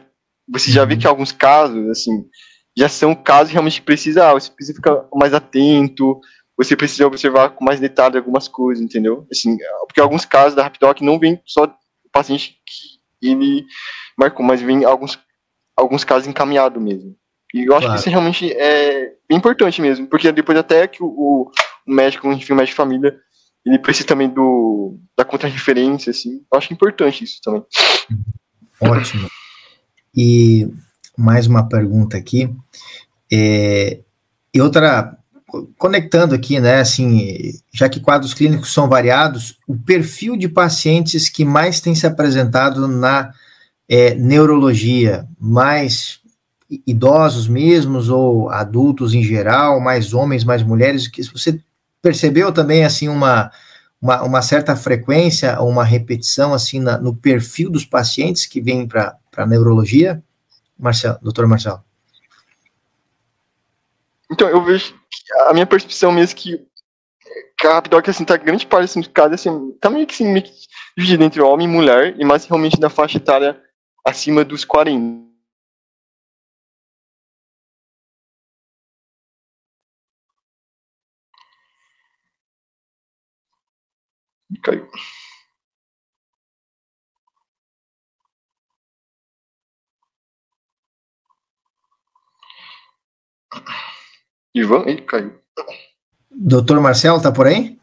você 0.48 0.70
já 0.70 0.84
vê 0.84 0.94
uhum. 0.94 1.00
que 1.00 1.06
alguns 1.06 1.32
casos 1.32 1.88
assim 1.88 2.28
já 2.76 2.88
são 2.88 3.14
casos 3.14 3.52
realmente 3.52 3.80
que 3.80 3.86
precisa, 3.86 4.28
ah, 4.28 4.32
você 4.32 4.50
precisa 4.50 4.76
ficar 4.76 5.04
mais 5.14 5.34
atento, 5.34 6.18
você 6.56 6.76
precisa 6.76 7.06
observar 7.06 7.50
com 7.50 7.64
mais 7.64 7.80
detalhe 7.80 8.16
algumas 8.16 8.48
coisas, 8.48 8.82
entendeu? 8.82 9.26
Assim, 9.30 9.56
porque 9.86 10.00
alguns 10.00 10.24
casos 10.24 10.54
da 10.54 10.62
Rapidoc 10.62 11.00
não 11.00 11.18
vem 11.18 11.40
só 11.44 11.64
o 11.64 12.10
paciente 12.10 12.56
que 13.20 13.28
ele 13.28 13.64
marcou, 14.18 14.44
mas 14.44 14.62
vem 14.62 14.84
alguns, 14.84 15.18
alguns 15.76 16.04
casos 16.04 16.26
encaminhados 16.26 16.82
mesmo. 16.82 17.14
E 17.54 17.66
eu 17.66 17.72
acho 17.72 17.82
claro. 17.82 17.94
que 17.94 18.00
isso 18.00 18.10
realmente 18.10 18.50
é 18.52 19.12
importante 19.30 19.80
mesmo, 19.80 20.06
porque 20.06 20.32
depois 20.32 20.56
até 20.56 20.86
que 20.86 21.02
o, 21.02 21.06
o 21.06 21.50
médico, 21.86 22.30
enfim, 22.32 22.54
o 22.54 22.56
médico 22.56 22.72
de 22.72 22.76
família, 22.76 23.18
ele 23.64 23.78
precisa 23.78 24.06
também 24.06 24.28
do, 24.28 24.98
da 25.16 25.24
contra-referência, 25.24 26.10
assim, 26.10 26.42
eu 26.52 26.58
acho 26.58 26.72
importante 26.72 27.24
isso 27.24 27.40
também. 27.42 27.62
Ótimo. 28.80 29.28
E 30.14 30.68
mais 31.16 31.46
uma 31.46 31.68
pergunta 31.68 32.16
aqui. 32.16 32.52
É, 33.32 34.00
e 34.52 34.60
outra, 34.60 35.16
conectando 35.78 36.34
aqui, 36.34 36.58
né, 36.60 36.80
assim, 36.80 37.52
já 37.72 37.88
que 37.88 38.00
quadros 38.00 38.34
clínicos 38.34 38.72
são 38.72 38.88
variados, 38.88 39.58
o 39.66 39.76
perfil 39.78 40.36
de 40.36 40.48
pacientes 40.48 41.28
que 41.28 41.44
mais 41.44 41.80
tem 41.80 41.94
se 41.94 42.06
apresentado 42.06 42.88
na 42.88 43.32
é, 43.88 44.14
neurologia, 44.14 45.26
mais 45.38 46.20
idosos 46.86 47.46
mesmos 47.46 48.08
ou 48.08 48.50
adultos 48.50 49.14
em 49.14 49.22
geral, 49.22 49.80
mais 49.80 50.14
homens, 50.14 50.44
mais 50.44 50.62
mulheres, 50.62 51.06
que 51.06 51.22
você 51.22 51.60
percebeu 52.02 52.52
também, 52.52 52.84
assim, 52.84 53.08
uma, 53.08 53.50
uma, 54.00 54.22
uma 54.22 54.42
certa 54.42 54.74
frequência, 54.74 55.60
uma 55.60 55.84
repetição, 55.84 56.52
assim, 56.52 56.80
na, 56.80 56.98
no 56.98 57.16
perfil 57.16 57.70
dos 57.70 57.84
pacientes 57.84 58.44
que 58.44 58.60
vêm 58.60 58.86
para 58.86 59.16
a 59.36 59.46
neurologia? 59.46 60.22
Marcelo, 60.78 61.18
doutor 61.22 61.46
Marcelo? 61.46 61.82
Então, 64.30 64.48
eu 64.48 64.62
vejo 64.64 64.94
a 65.46 65.52
minha 65.52 65.66
percepção 65.66 66.10
mesmo 66.10 66.36
que, 66.36 66.66
a 67.64 67.82
assim, 68.10 68.24
tá 68.24 68.36
grande 68.36 68.66
parte 68.66 68.84
assim, 68.84 69.00
do 69.00 69.10
caso, 69.10 69.34
assim, 69.34 69.70
tá 69.80 69.88
meio 69.88 70.06
que, 70.06 70.14
assim, 70.14 70.26
meio 70.26 70.44
dividido 70.96 71.22
entre 71.22 71.40
homem 71.40 71.68
e 71.68 71.70
mulher, 71.70 72.14
e 72.18 72.24
mais 72.24 72.44
realmente 72.44 72.80
na 72.80 72.90
faixa 72.90 73.18
etária 73.18 73.60
acima 74.04 74.44
dos 74.44 74.64
40. 74.64 75.31
Caiu. 84.60 84.88
Ivan, 94.54 94.84
ele 94.86 95.02
caiu. 95.02 95.40
Doutor 96.30 96.80
Marcelo, 96.80 97.22
tá 97.22 97.32
por 97.32 97.46
aí? 97.46 97.78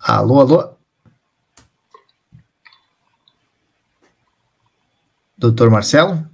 Alô, 0.00 0.40
alô? 0.40 0.76
Doutor 5.36 5.70
Marcelo? 5.70 6.28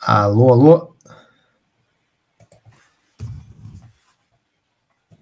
Alô, 0.00 0.52
alô? 0.52 0.97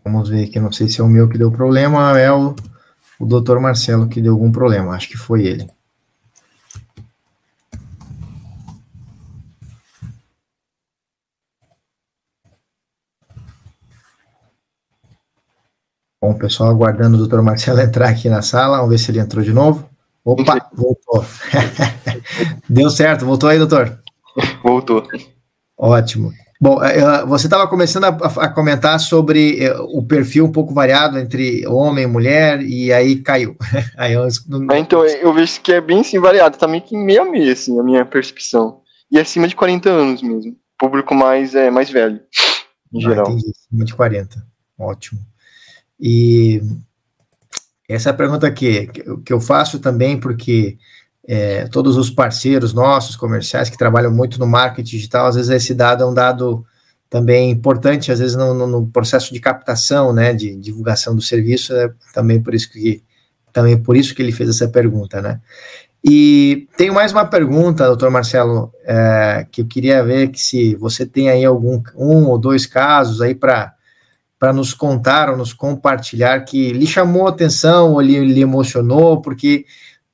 Vamos 0.07 0.29
ver 0.29 0.45
aqui, 0.45 0.61
não 0.61 0.71
sei 0.71 0.89
se 0.89 1.01
é 1.01 1.05
o 1.05 1.09
meu 1.09 1.29
que 1.29 1.37
deu 1.37 1.51
problema 1.51 2.13
ou 2.13 2.17
é 2.17 2.33
o, 2.33 2.55
o 3.19 3.27
doutor 3.27 3.59
Marcelo 3.59 4.09
que 4.09 4.23
deu 4.23 4.35
algum 4.35 4.53
problema, 4.53 4.95
acho 4.95 5.09
que 5.09 5.17
foi 5.17 5.45
ele. 5.45 5.69
Bom, 16.23 16.35
pessoal, 16.39 16.71
aguardando 16.71 17.17
o 17.17 17.19
doutor 17.19 17.43
Marcelo 17.43 17.81
entrar 17.83 18.09
aqui 18.09 18.29
na 18.29 18.43
sala, 18.43 18.77
vamos 18.77 18.91
ver 18.91 18.99
se 18.99 19.11
ele 19.11 19.19
entrou 19.19 19.43
de 19.43 19.53
novo. 19.53 19.91
Opa, 20.25 20.71
voltou. 20.73 21.27
Deu 22.71 22.91
certo, 22.91 23.27
voltou 23.27 23.49
aí, 23.49 23.59
doutor? 23.59 24.01
Voltou. 24.63 25.03
Ótimo. 25.77 26.33
Bom, 26.61 26.83
é, 26.83 26.99
é, 26.99 27.27
você 27.27 27.47
estava 27.47 27.69
começando 27.69 28.05
a, 28.05 28.09
a, 28.09 28.49
comentar 28.49 28.99
sobre 28.99 29.63
é, 29.63 29.75
o 29.79 30.03
perfil 30.03 30.47
um 30.47 30.53
pouco 30.53 30.73
variado 30.73 31.19
entre 31.19 31.67
homem 31.67 32.05
e 32.05 32.07
mulher, 32.07 32.63
e 32.63 32.93
aí 32.93 33.17
caiu. 33.17 33.57
aí 33.97 34.15
eu, 34.15 34.27
não... 34.49 34.77
Então, 34.77 35.05
eu 35.05 35.33
vejo 35.33 35.61
que 35.61 35.73
é 35.73 35.81
bem 35.81 36.01
assim, 36.01 36.19
variado, 36.19 36.57
também 36.57 36.81
que 36.81 36.97
meio 36.97 37.23
a 37.23 37.25
meio, 37.25 37.53
assim, 37.53 37.79
a 37.79 37.83
minha 37.83 38.05
percepção. 38.05 38.81
E 39.11 39.19
acima 39.19 39.47
de 39.47 39.55
40 39.55 39.91
anos 39.91 40.23
mesmo. 40.23 40.57
Público 40.79 41.15
mais, 41.15 41.55
é, 41.55 41.71
mais 41.71 41.91
velho, 41.91 42.21
em 42.93 42.99
ah, 42.99 43.09
geral. 43.09 43.27
Entendi, 43.31 43.51
acima 43.51 43.85
de 43.85 43.95
40. 43.95 44.47
Ótimo. 44.79 45.21
E 45.99 46.61
essa 47.89 48.11
é 48.11 48.13
a 48.13 48.17
pergunta 48.17 48.51
que, 48.51 48.87
que 49.25 49.33
eu 49.33 49.41
faço 49.41 49.79
também, 49.79 50.19
porque 50.19 50.77
é, 51.27 51.67
todos 51.69 51.97
os 51.97 52.11
parceiros 52.11 52.73
nossos, 52.73 53.17
comerciais, 53.17 53.69
que 53.69 53.77
trabalham 53.77 54.13
muito 54.13 54.39
no 54.39 54.47
marketing 54.47 54.97
digital, 54.97 55.27
às 55.27 55.35
vezes 55.37 55.51
esse 55.51 55.75
dado 55.75 56.05
é 56.05 56.07
um 56.07 56.15
dado 56.15 56.65
também 57.09 57.51
importante, 57.51 58.13
às 58.13 58.19
vezes 58.19 58.37
no, 58.37 58.67
no 58.67 58.87
processo 58.87 59.33
de 59.33 59.41
captação, 59.41 60.13
né, 60.13 60.33
de 60.33 60.55
divulgação 60.57 61.15
do 61.15 61.23
serviço, 61.23 61.75
é 61.75 61.93
também 62.13 62.43
por 62.43 62.55
isso 62.55 62.71
que 62.71 63.03
também 63.53 63.77
por 63.79 63.97
isso 63.97 64.15
que 64.15 64.21
ele 64.21 64.33
fez 64.33 64.51
essa 64.51 64.69
pergunta, 64.69 65.23
né? 65.23 65.41
E 66.05 66.69
tenho 66.77 66.95
mais 66.95 67.11
uma 67.11 67.25
pergunta, 67.25 67.87
doutor 67.87 68.11
Marcelo, 68.11 68.71
é, 68.85 69.47
que 69.51 69.63
eu 69.63 69.67
queria 69.67 70.05
ver 70.05 70.29
que 70.29 70.39
se 70.39 70.75
você 70.77 71.07
tem 71.07 71.31
aí 71.31 71.45
algum 71.45 71.83
um 71.97 72.27
ou 72.27 72.39
dois 72.39 72.67
casos 72.67 73.21
aí 73.21 73.35
para 73.35 73.75
para 74.39 74.53
nos 74.53 74.75
contar 74.75 75.31
ou 75.31 75.37
nos 75.37 75.55
compartilhar 75.55 76.41
que 76.41 76.71
lhe 76.71 76.87
chamou 76.87 77.27
a 77.27 77.31
atenção 77.31 77.93
ou 77.95 78.01
lhe, 78.03 78.23
lhe, 78.23 78.43
emocionou, 78.43 79.23
porque 79.23 79.65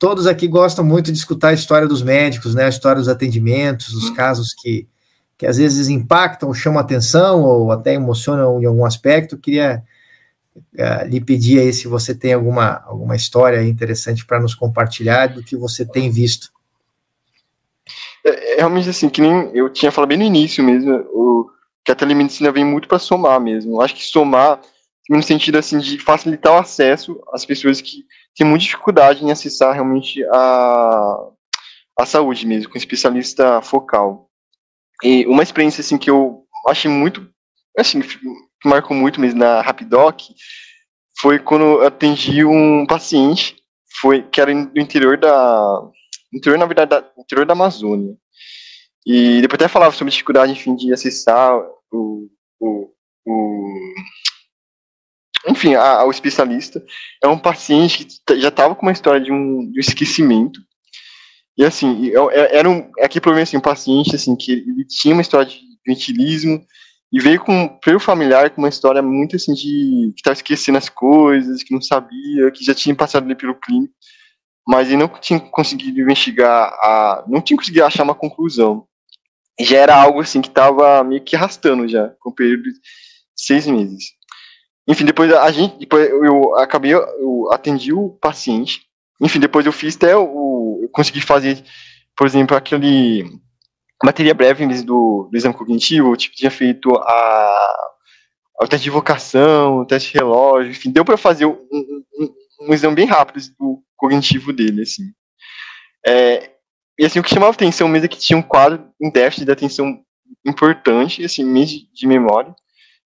todos 0.03 0.27
aqui 0.27 0.49
gostam 0.49 0.83
muito 0.83 1.13
de 1.13 1.17
escutar 1.17 1.47
a 1.47 1.53
história 1.53 1.87
dos 1.87 2.01
médicos, 2.01 2.53
né, 2.53 2.65
a 2.65 2.69
história 2.69 2.99
dos 2.99 3.07
atendimentos, 3.07 3.93
os 3.93 4.09
casos 4.09 4.53
que, 4.53 4.85
que 5.37 5.45
às 5.45 5.55
vezes 5.55 5.87
impactam, 5.87 6.53
chamam 6.53 6.81
atenção 6.81 7.41
ou 7.41 7.71
até 7.71 7.93
emocionam 7.93 8.61
em 8.61 8.65
algum 8.65 8.83
aspecto. 8.83 9.35
Eu 9.35 9.39
queria 9.39 9.81
uh, 10.57 11.07
lhe 11.07 11.21
pedir 11.21 11.61
aí 11.61 11.71
se 11.71 11.87
você 11.87 12.13
tem 12.13 12.33
alguma, 12.33 12.83
alguma 12.85 13.15
história 13.15 13.63
interessante 13.63 14.25
para 14.25 14.41
nos 14.41 14.53
compartilhar 14.53 15.27
do 15.27 15.41
que 15.41 15.55
você 15.55 15.85
tem 15.85 16.11
visto. 16.11 16.51
É, 18.25 18.55
é, 18.55 18.57
realmente 18.57 18.89
assim, 18.89 19.07
que 19.07 19.21
nem 19.21 19.51
eu 19.53 19.69
tinha 19.69 19.89
falado 19.89 20.09
bem 20.09 20.17
no 20.17 20.25
início 20.25 20.61
mesmo, 20.61 20.97
o 21.13 21.49
que 21.81 21.93
a 21.93 21.95
telemedicina 21.95 22.51
vem 22.51 22.65
muito 22.65 22.89
para 22.89 22.99
somar 22.99 23.39
mesmo. 23.39 23.77
Eu 23.77 23.81
acho 23.81 23.95
que 23.95 24.03
somar 24.03 24.59
no 25.09 25.23
sentido 25.23 25.57
assim 25.57 25.79
de 25.79 25.97
facilitar 25.97 26.51
o 26.51 26.57
acesso 26.57 27.17
às 27.31 27.45
pessoas 27.45 27.79
que 27.79 28.03
têm 28.35 28.47
muita 28.47 28.65
dificuldade 28.65 29.23
em 29.23 29.31
acessar 29.31 29.73
realmente 29.73 30.23
a, 30.25 31.17
a 31.99 32.05
saúde 32.05 32.45
mesmo, 32.45 32.71
com 32.71 32.77
especialista 32.77 33.61
focal. 33.61 34.29
E 35.03 35.25
uma 35.25 35.43
experiência 35.43 35.81
assim 35.81 35.97
que 35.97 36.09
eu 36.09 36.45
achei 36.67 36.89
muito, 36.89 37.29
assim, 37.77 38.01
que 38.01 38.19
marcou 38.65 38.95
muito 38.95 39.19
mesmo 39.19 39.39
na 39.39 39.61
Rapidoc, 39.61 40.21
foi 41.19 41.39
quando 41.39 41.63
eu 41.63 41.87
atendi 41.87 42.43
um 42.45 42.85
paciente, 42.85 43.55
foi 43.99 44.23
que 44.23 44.41
era 44.41 44.53
do 44.53 44.79
interior 44.79 45.17
da 45.17 45.81
interior 46.33 46.57
na 46.57 46.65
verdade 46.65 46.89
da, 46.89 47.11
interior 47.17 47.45
da 47.45 47.53
Amazônia. 47.53 48.15
E 49.05 49.41
depois 49.41 49.55
até 49.55 49.67
falava 49.67 49.93
sobre 49.93 50.11
dificuldade, 50.11 50.53
enfim, 50.53 50.75
de 50.75 50.93
acessar 50.93 51.55
o, 51.91 52.29
o, 52.59 52.89
o 53.25 53.93
enfim, 55.47 55.75
a, 55.75 56.03
o 56.05 56.11
especialista. 56.11 56.83
É 57.23 57.27
um 57.27 57.37
paciente 57.37 58.05
que 58.05 58.39
já 58.39 58.49
estava 58.49 58.75
com 58.75 58.83
uma 58.85 58.91
história 58.91 59.19
de 59.19 59.31
um, 59.31 59.71
de 59.71 59.77
um 59.77 59.81
esquecimento. 59.81 60.59
E 61.57 61.63
assim, 61.63 62.11
era 62.31 62.69
um, 62.69 62.89
aqui 63.01 63.21
pelo 63.21 63.35
menos 63.35 63.49
assim, 63.49 63.57
um 63.57 63.61
paciente 63.61 64.15
assim, 64.15 64.35
que 64.35 64.51
ele 64.51 64.85
tinha 64.85 65.13
uma 65.13 65.21
história 65.21 65.45
de 65.45 65.59
ventilismo 65.85 66.65
e 67.11 67.19
veio 67.19 67.39
com 67.39 67.67
pelo 67.83 67.99
familiar 67.99 68.49
com 68.49 68.61
uma 68.61 68.69
história 68.69 69.01
muito 69.01 69.35
assim 69.35 69.53
de 69.53 70.11
que 70.13 70.19
estava 70.19 70.33
esquecendo 70.33 70.79
as 70.79 70.89
coisas, 70.89 71.61
que 71.61 71.73
não 71.73 71.81
sabia, 71.81 72.49
que 72.51 72.65
já 72.65 72.73
tinha 72.73 72.95
passado 72.95 73.25
ali 73.25 73.35
pelo 73.35 73.53
clínico, 73.53 73.93
mas 74.67 74.87
ele 74.87 74.97
não 74.97 75.07
tinha 75.07 75.39
conseguido 75.39 76.01
investigar, 76.01 76.73
a, 76.81 77.23
não 77.27 77.39
tinha 77.39 77.55
conseguido 77.55 77.85
achar 77.85 78.03
uma 78.03 78.15
conclusão 78.15 78.87
já 79.59 79.77
era 79.77 79.95
algo 79.95 80.19
assim 80.19 80.41
que 80.41 80.47
estava 80.47 81.03
meio 81.03 81.23
que 81.23 81.35
arrastando 81.35 81.87
já, 81.87 82.09
com 82.19 82.29
o 82.29 82.33
período 82.33 82.63
de 82.63 82.79
seis 83.35 83.67
meses. 83.67 84.05
Enfim, 84.87 85.05
depois 85.05 85.31
a 85.31 85.51
gente, 85.51 85.77
depois 85.77 86.09
eu 86.09 86.55
acabei, 86.55 86.93
eu 86.93 87.49
atendi 87.51 87.93
o 87.93 88.09
paciente. 88.09 88.81
Enfim, 89.21 89.39
depois 89.39 89.65
eu 89.65 89.71
fiz 89.71 89.95
até 89.95 90.15
o, 90.15 90.79
eu 90.81 90.89
consegui 90.89 91.21
fazer, 91.21 91.63
por 92.15 92.27
exemplo, 92.27 92.55
aquele 92.57 93.23
bateria 94.03 94.33
breve 94.33 94.65
do, 94.83 95.29
do 95.31 95.37
exame 95.37 95.53
cognitivo, 95.55 96.15
tipo, 96.17 96.35
tinha 96.35 96.51
feito 96.51 96.93
a, 96.93 97.75
o 98.61 98.67
teste 98.67 98.83
de 98.83 98.89
vocação, 98.89 99.79
o 99.79 99.85
teste 99.85 100.11
de 100.11 100.17
relógio, 100.17 100.71
enfim, 100.71 100.91
deu 100.91 101.05
para 101.05 101.15
fazer 101.15 101.45
um, 101.45 101.57
um, 101.71 102.33
um, 102.67 102.73
exame 102.73 102.95
bem 102.95 103.05
rápido 103.05 103.41
do 103.57 103.81
cognitivo 103.95 104.51
dele, 104.51 104.81
assim. 104.81 105.03
É, 106.05 106.51
e 106.99 107.05
assim, 107.05 107.19
o 107.19 107.23
que 107.23 107.29
chamava 107.29 107.53
atenção 107.53 107.87
mesmo 107.87 108.05
é 108.05 108.09
que 108.09 108.19
tinha 108.19 108.37
um 108.37 108.41
quadro, 108.41 108.85
um 109.01 109.09
déficit 109.09 109.45
de 109.45 109.51
atenção 109.51 109.99
importante, 110.45 111.23
assim, 111.23 111.45
de 111.93 112.05
memória. 112.05 112.53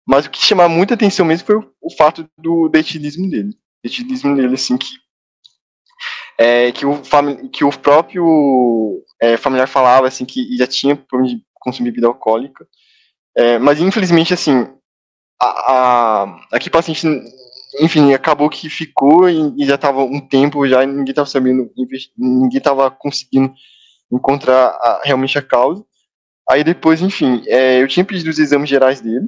Mas 0.07 0.25
o 0.25 0.29
que 0.29 0.45
chamava 0.45 0.69
muita 0.69 0.93
atenção 0.93 1.25
mesmo 1.25 1.47
foi 1.47 1.55
o, 1.55 1.95
fato 1.97 2.29
do 2.37 2.69
detilismo 2.69 3.29
dele. 3.29 3.57
O 3.83 4.35
dele, 4.35 4.53
assim, 4.53 4.77
que, 4.77 4.89
é, 6.37 6.71
que, 6.71 6.85
o, 6.85 7.01
que 7.51 7.63
o 7.63 7.71
próprio 7.71 9.03
é, 9.21 9.35
familiar 9.35 9.67
falava, 9.67 10.07
assim, 10.07 10.25
que 10.25 10.55
já 10.57 10.67
tinha 10.67 10.95
problema 10.95 11.35
de 11.35 11.43
consumir 11.55 11.89
bebida 11.89 12.07
alcoólica. 12.07 12.67
É, 13.35 13.57
mas, 13.57 13.79
infelizmente, 13.79 14.33
assim, 14.33 14.67
a, 15.41 15.73
a, 15.73 16.47
aqui 16.51 16.69
paciente, 16.69 17.07
enfim, 17.79 18.13
acabou 18.13 18.49
que 18.49 18.69
ficou 18.69 19.27
e, 19.27 19.53
e 19.57 19.65
já 19.65 19.75
estava 19.75 20.03
um 20.03 20.19
tempo 20.19 20.67
já 20.67 20.83
e 20.83 20.87
ninguém 20.87 21.09
estava 21.09 21.27
sabendo, 21.27 21.71
ninguém 22.17 22.57
estava 22.57 22.91
conseguindo 22.91 23.53
encontrar 24.11 24.67
a, 24.67 25.01
realmente 25.03 25.37
a 25.37 25.41
causa. 25.41 25.83
Aí 26.49 26.63
depois, 26.63 27.01
enfim, 27.01 27.43
é, 27.47 27.81
eu 27.81 27.87
tinha 27.87 28.05
pedido 28.05 28.29
os 28.29 28.37
exames 28.37 28.69
gerais 28.69 29.01
dele, 29.01 29.27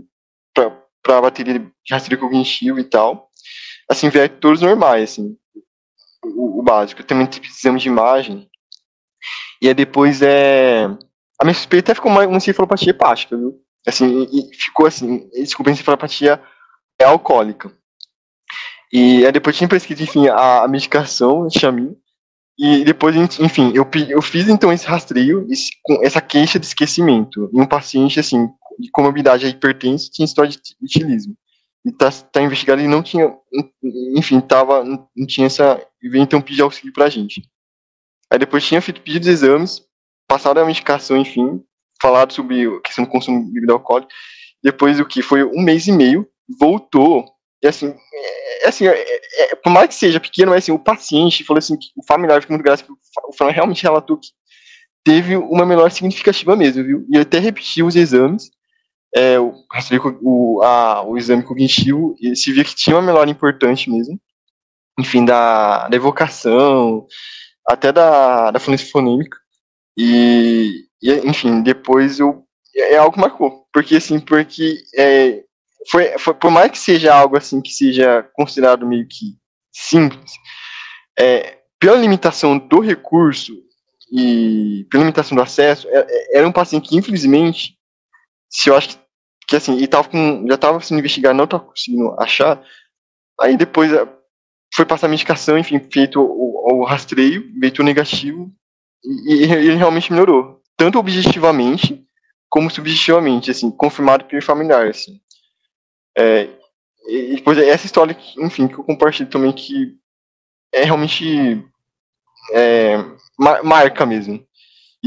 para 1.08 1.22
bateria 1.22 1.60
de 1.60 1.72
rastreio 1.90 2.20
cognitivo 2.20 2.80
e 2.80 2.84
tal. 2.84 3.30
Assim, 3.90 4.10
todos 4.42 4.62
normais, 4.62 5.12
assim, 5.12 5.36
o, 6.24 6.60
o 6.60 6.64
básico. 6.64 7.04
Também 7.04 7.26
tive 7.26 7.48
exame 7.48 7.80
de 7.80 7.88
imagem. 7.88 8.48
E 9.62 9.68
aí 9.68 9.74
depois, 9.74 10.22
é... 10.22 10.86
A 11.40 11.46
minha 11.46 11.54
suspeita 11.54 11.96
ficou 11.96 12.12
uma, 12.12 12.26
uma 12.28 12.38
encefalopatia 12.38 12.90
hepática, 12.90 13.38
viu? 13.38 13.60
Assim, 13.88 14.28
e, 14.32 14.56
ficou 14.56 14.86
assim, 14.86 15.30
desculpa, 15.30 15.72
encefalopatia 15.72 16.42
é 17.00 17.06
alcoólica. 17.06 17.72
E 18.92 19.26
aí 19.26 19.32
depois 19.32 19.56
tinha 19.56 19.68
prescrito, 19.68 20.04
enfim, 20.04 20.28
a, 20.28 20.64
a 20.64 20.68
medicação, 20.68 21.48
chamin, 21.50 21.96
e 22.58 22.84
depois, 22.84 23.16
enfim, 23.40 23.72
eu, 23.76 23.88
eu 24.10 24.22
fiz 24.22 24.50
então 24.50 24.74
esse 24.74 24.88
rastreio, 24.88 25.46
esse, 25.50 25.70
com 25.84 26.04
essa 26.04 26.20
queixa 26.20 26.58
de 26.58 26.66
esquecimento, 26.66 27.52
em 27.54 27.62
um 27.62 27.68
paciente, 27.68 28.20
assim, 28.20 28.50
de 28.78 28.90
comorbidade 28.92 29.46
à 29.46 29.50
hipertensa, 29.50 30.10
tinha 30.12 30.26
história 30.26 30.52
de 30.52 30.60
etilismo. 30.84 31.36
E 31.86 31.92
tá, 31.92 32.12
tá 32.12 32.42
investigado 32.42 32.82
e 32.82 32.88
não 32.88 33.02
tinha, 33.02 33.34
enfim, 34.16 34.42
tava, 34.42 34.84
não 34.84 35.26
tinha 35.26 35.48
essa, 35.48 35.82
veio 36.02 36.22
então 36.22 36.42
pedir 36.42 36.62
auxílio 36.62 36.94
pra 36.94 37.10
gente. 37.10 37.42
Aí 38.30 38.38
depois 38.38 38.66
tinha 38.66 38.82
feito 38.82 39.02
pedido 39.02 39.24
de 39.24 39.30
exames, 39.30 39.82
passado 40.28 40.60
a 40.60 40.66
medicação, 40.66 41.18
enfim, 41.18 41.64
falado 42.02 42.34
sobre 42.34 42.68
a 42.68 42.82
questão 42.82 43.06
do 43.06 43.10
consumo 43.10 43.46
de 43.46 43.54
bebida 43.54 43.74
alcoólica. 43.74 44.14
Depois 44.62 44.98
do 44.98 45.06
que 45.06 45.22
foi 45.22 45.44
um 45.44 45.62
mês 45.62 45.88
e 45.88 45.92
meio, 45.92 46.28
voltou. 46.60 47.26
E 47.64 47.68
assim, 47.68 47.88
é, 47.88 48.66
é 48.66 48.70
assim, 48.70 48.88
é, 48.88 49.52
é, 49.52 49.56
por 49.56 49.70
mais 49.70 49.88
que 49.88 49.96
seja 49.96 50.20
pequeno, 50.20 50.52
mas 50.52 50.64
assim, 50.64 50.72
o 50.72 50.80
paciente 50.80 51.44
falou 51.44 51.60
assim, 51.60 51.76
o 51.96 52.06
familiar 52.06 52.42
fica 52.42 52.54
muito 52.54 52.64
grato, 52.64 52.86
o 53.28 53.34
familiar 53.34 53.56
realmente 53.56 53.84
relatou 53.84 54.18
que 54.18 54.30
teve 55.04 55.38
uma 55.38 55.66
menor 55.66 55.90
significativa 55.90 56.56
mesmo, 56.56 56.84
viu? 56.84 57.06
E 57.10 57.18
até 57.18 57.40
repetiu 57.40 57.88
os 57.88 57.96
exames, 57.96 58.50
é, 59.18 59.40
o, 59.40 59.54
o, 60.22 60.62
a, 60.62 61.02
o 61.02 61.18
exame 61.18 61.42
cognitivo, 61.42 62.16
e 62.22 62.36
se 62.36 62.52
via 62.52 62.64
que 62.64 62.76
tinha 62.76 62.96
uma 62.96 63.02
melhora 63.02 63.30
importante 63.30 63.90
mesmo, 63.90 64.20
enfim, 65.00 65.26
da, 65.26 65.88
da 65.88 65.96
evocação, 65.96 67.08
até 67.68 67.92
da, 67.92 68.52
da 68.52 68.60
fluência 68.60 68.90
fonêmica, 68.92 69.38
e, 69.98 70.86
e, 71.02 71.12
enfim, 71.28 71.62
depois 71.62 72.20
eu, 72.20 72.46
é 72.76 72.98
algo 72.98 73.14
que 73.14 73.20
marcou, 73.20 73.66
porque 73.74 73.96
assim, 73.96 74.20
porque 74.20 74.84
é, 74.96 75.44
foi, 75.90 76.18
foi, 76.20 76.34
por 76.36 76.52
mais 76.52 76.72
que 76.72 76.78
seja 76.78 77.16
algo 77.16 77.36
assim, 77.38 77.60
que 77.60 77.72
seja 77.72 78.22
considerado 78.34 78.86
meio 78.86 79.08
que 79.08 79.36
simples, 79.72 80.34
é, 81.20 81.58
pela 81.80 81.98
limitação 81.98 82.58
do 82.60 82.80
recurso 82.80 83.54
e 84.12 84.86
pela 84.92 85.04
limitação 85.04 85.36
do 85.36 85.42
acesso, 85.42 85.88
é, 85.90 86.06
é, 86.08 86.38
era 86.38 86.48
um 86.48 86.52
paciente 86.52 86.90
que, 86.90 86.96
infelizmente, 86.96 87.78
se 88.50 88.70
eu 88.70 88.76
acho 88.76 88.90
que, 88.90 89.07
que 89.48 89.56
assim, 89.56 89.78
e 89.78 89.88
tava 89.88 90.10
com, 90.10 90.46
já 90.48 90.56
estava 90.56 90.80
sendo 90.82 91.00
investigado, 91.00 91.38
não 91.38 91.46
estava 91.46 91.64
conseguindo 91.64 92.16
achar, 92.20 92.62
aí 93.40 93.56
depois 93.56 93.92
é, 93.94 94.08
foi 94.76 94.86
passar 94.86 95.08
a 95.08 95.10
medicação, 95.10 95.58
enfim, 95.58 95.80
feito 95.80 96.22
o, 96.22 96.82
o 96.82 96.86
rastreio, 96.86 97.50
veio 97.60 97.74
tudo 97.74 97.86
negativo, 97.86 98.52
e, 99.04 99.46
e, 99.46 99.54
ele 99.54 99.76
realmente 99.76 100.12
melhorou, 100.12 100.62
tanto 100.76 101.00
objetivamente 101.00 102.04
como 102.50 102.70
subjetivamente, 102.70 103.52
assim, 103.52 103.70
confirmado 103.72 104.26
pelo 104.26 104.42
familiar, 104.42 104.88
assim. 104.88 105.20
É, 106.18 106.50
e 107.08 107.36
depois 107.36 107.58
essa 107.58 107.86
história, 107.86 108.14
que, 108.14 108.42
enfim, 108.44 108.68
que 108.68 108.76
eu 108.76 108.84
compartilho 108.84 109.30
também, 109.30 109.52
que 109.52 109.98
é 110.74 110.84
realmente 110.84 111.64
é, 112.54 112.98
marca 113.38 114.06
mesmo. 114.06 114.46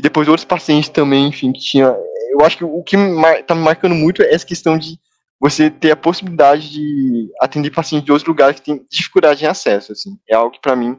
E 0.01 0.03
depois 0.03 0.27
outros 0.29 0.47
pacientes 0.47 0.89
também, 0.89 1.29
enfim, 1.29 1.53
que 1.53 1.61
tinha. 1.61 1.95
Eu 2.31 2.41
acho 2.41 2.57
que 2.57 2.65
o 2.65 2.83
que 2.83 2.97
está 2.97 3.55
me 3.55 3.61
marcando 3.61 3.95
muito 3.95 4.23
é 4.23 4.33
essa 4.33 4.47
questão 4.47 4.79
de 4.79 4.99
você 5.39 5.69
ter 5.69 5.91
a 5.91 5.97
possibilidade 5.97 6.71
de 6.71 7.31
atender 7.39 7.71
pacientes 7.71 8.07
de 8.07 8.11
outros 8.11 8.27
lugares 8.27 8.59
que 8.59 8.65
têm 8.65 8.87
dificuldade 8.91 9.45
em 9.45 9.47
acesso, 9.47 9.93
assim. 9.93 10.19
É 10.27 10.35
algo 10.35 10.53
que, 10.53 10.59
para 10.59 10.75
mim, 10.75 10.99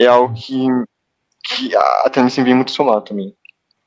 é 0.00 0.06
algo 0.06 0.32
que, 0.32 0.66
que 1.48 1.76
a 1.76 2.08
telemedicina 2.08 2.46
vem 2.46 2.54
muito 2.54 2.70
somar 2.70 3.02
também. 3.02 3.36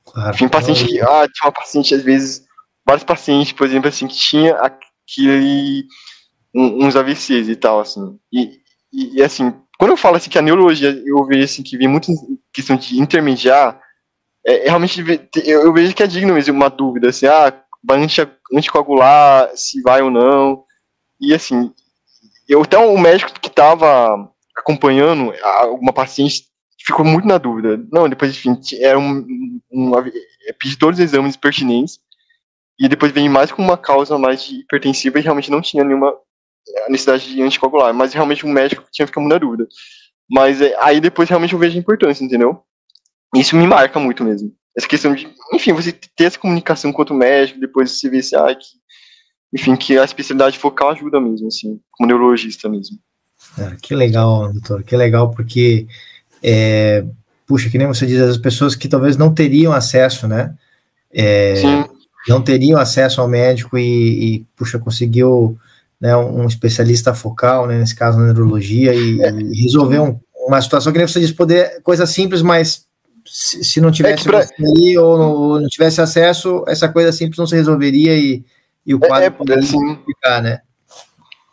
Claro, 0.06 0.36
Enfim, 0.36 0.48
paciente 0.48 0.86
que, 0.86 1.02
ah, 1.02 1.28
tinha 1.34 1.48
uma 1.48 1.52
paciente, 1.52 1.96
às 1.96 2.04
vezes, 2.04 2.46
vários 2.86 3.04
pacientes, 3.04 3.54
por 3.54 3.66
exemplo, 3.66 3.90
assim, 3.90 4.06
que 4.06 4.18
tinha 4.18 4.56
aquele, 4.58 5.84
uns 6.54 6.96
AVCs 6.96 7.50
e 7.50 7.56
tal, 7.56 7.80
assim. 7.80 8.20
E, 8.32 8.62
e, 8.94 9.16
e 9.16 9.24
assim, 9.24 9.52
quando 9.80 9.92
eu 9.92 9.98
falo 9.98 10.18
assim 10.18 10.30
que 10.30 10.38
a 10.38 10.44
neurologia, 10.44 10.92
eu 11.08 11.26
vejo 11.26 11.44
assim 11.44 11.64
que 11.64 11.76
vem 11.76 11.88
muito 11.88 12.12
questão 12.54 12.76
de 12.76 13.02
intermediar, 13.02 13.82
é, 14.48 14.66
é 14.66 14.70
realmente 14.70 15.04
eu, 15.46 15.62
eu, 15.64 15.74
vejo 15.74 15.94
que 15.94 16.02
é 16.02 16.08
digno 16.08 16.34
mesmo 16.34 16.56
uma 16.56 16.70
dúvida, 16.70 17.10
assim, 17.10 17.26
ah, 17.28 17.54
vai 17.84 18.00
anticoagular, 18.54 19.52
se 19.56 19.82
vai 19.82 20.02
ou 20.02 20.10
não. 20.10 20.64
E 21.20 21.34
assim, 21.34 21.72
eu 22.48 22.62
até 22.62 22.78
o 22.78 22.98
médico 22.98 23.40
que 23.40 23.50
estava 23.50 24.30
acompanhando 24.58 25.34
alguma 25.44 25.94
paciente 25.94 26.48
ficou 26.86 27.06
muito 27.06 27.28
na 27.28 27.38
dúvida. 27.38 27.78
Não, 27.92 28.08
depois, 28.08 28.32
enfim, 28.32 28.58
era 28.80 28.98
um, 28.98 29.60
um, 29.72 29.98
um 29.98 30.04
pedi 30.58 30.78
todos 30.78 31.00
os 31.00 31.04
exames 31.04 31.36
pertinentes 31.36 32.00
e 32.80 32.88
depois 32.88 33.12
veio 33.12 33.30
mais 33.30 33.52
com 33.52 33.62
uma 33.62 33.78
causa 33.78 34.18
mais 34.18 34.44
de 34.44 34.62
hipertensiva 34.62 35.20
e 35.20 35.22
realmente 35.22 35.52
não 35.52 35.62
tinha 35.62 35.84
nenhuma 35.84 36.16
necessidade 36.90 37.34
de 37.34 37.42
anticoagular, 37.42 37.94
mas 37.94 38.14
realmente 38.14 38.46
o 38.46 38.50
médico 38.50 38.86
tinha 38.92 39.06
ficado 39.08 39.28
na 39.28 39.38
dúvida. 39.38 39.68
Mas 40.30 40.62
é, 40.62 40.76
aí 40.80 41.00
depois 41.00 41.28
realmente 41.28 41.54
eu 41.54 41.60
vejo 41.60 41.76
a 41.76 41.80
importância, 41.80 42.24
entendeu? 42.24 42.64
Isso 43.36 43.56
me 43.56 43.68
marca 43.68 44.00
muito 44.00 44.24
mesmo. 44.24 44.54
Essa 44.76 44.88
questão 44.88 45.14
de, 45.14 45.28
enfim, 45.54 45.74
você 45.74 45.92
ter 45.92 46.26
essa 46.26 46.40
comunicação 46.40 46.94
com 46.94 47.02
o 47.02 47.14
médico, 47.14 47.60
depois 47.60 47.92
você 47.92 48.10
vê 48.10 48.22
se, 48.22 48.36
ah, 48.36 48.54
que, 48.54 48.68
enfim, 49.54 49.76
que 49.76 49.98
a 49.98 50.04
especialidade 50.04 50.58
focal 50.58 50.92
ajuda 50.92 51.20
mesmo, 51.20 51.48
assim, 51.48 51.80
como 51.92 52.08
neurologista 52.08 52.70
mesmo. 52.70 52.98
É, 53.58 53.76
que 53.82 53.96
legal, 53.96 54.52
doutor, 54.54 54.84
que 54.84 54.96
legal, 54.96 55.32
porque, 55.32 55.88
é, 56.44 57.04
puxa, 57.46 57.70
que 57.70 57.78
nem 57.78 57.88
você 57.88 58.06
diz, 58.06 58.22
as 58.22 58.38
pessoas 58.38 58.76
que 58.76 58.88
talvez 58.88 59.18
não 59.18 59.34
teriam 59.34 59.74
acesso, 59.74 60.28
né? 60.28 60.56
É, 61.12 61.56
Sim. 61.56 61.86
Não 62.28 62.42
teriam 62.42 62.80
acesso 62.80 63.22
ao 63.22 63.28
médico 63.28 63.78
e, 63.78 64.36
e 64.36 64.46
puxa, 64.56 64.78
conseguiu 64.78 65.58
né, 66.00 66.16
um 66.16 66.46
especialista 66.46 67.14
focal, 67.14 67.66
né, 67.66 67.80
nesse 67.80 67.96
caso 67.96 68.20
na 68.20 68.26
neurologia, 68.26 68.94
e, 68.94 69.22
é. 69.22 69.32
e 69.32 69.64
resolver 69.64 70.00
um, 70.00 70.20
uma 70.46 70.62
situação 70.62 70.92
que 70.92 70.98
nem 70.98 71.08
você 71.08 71.20
diz, 71.20 71.32
poder, 71.32 71.82
coisa 71.82 72.06
simples, 72.06 72.42
mas 72.42 72.87
se, 73.30 73.64
se 73.64 73.82
não 73.82 73.92
tivesse 73.92 74.28
é 74.28 74.32
pra... 74.32 74.40
ali, 74.40 74.98
ou, 74.98 75.20
ou, 75.20 75.62
não 75.62 75.68
tivesse 75.68 76.02
acesso, 76.02 76.64
essa 76.68 76.90
coisa 76.90 77.12
simples 77.12 77.38
não 77.38 77.48
se 77.48 77.56
resolveria 77.56 78.16
e, 78.16 78.44
e 78.86 78.94
o 78.94 79.00
quadro 79.00 79.24
é, 79.24 79.28
é 79.28 79.30
poderia 79.30 79.64
assim, 79.64 80.00
ficar, 80.06 80.42
né? 80.42 80.62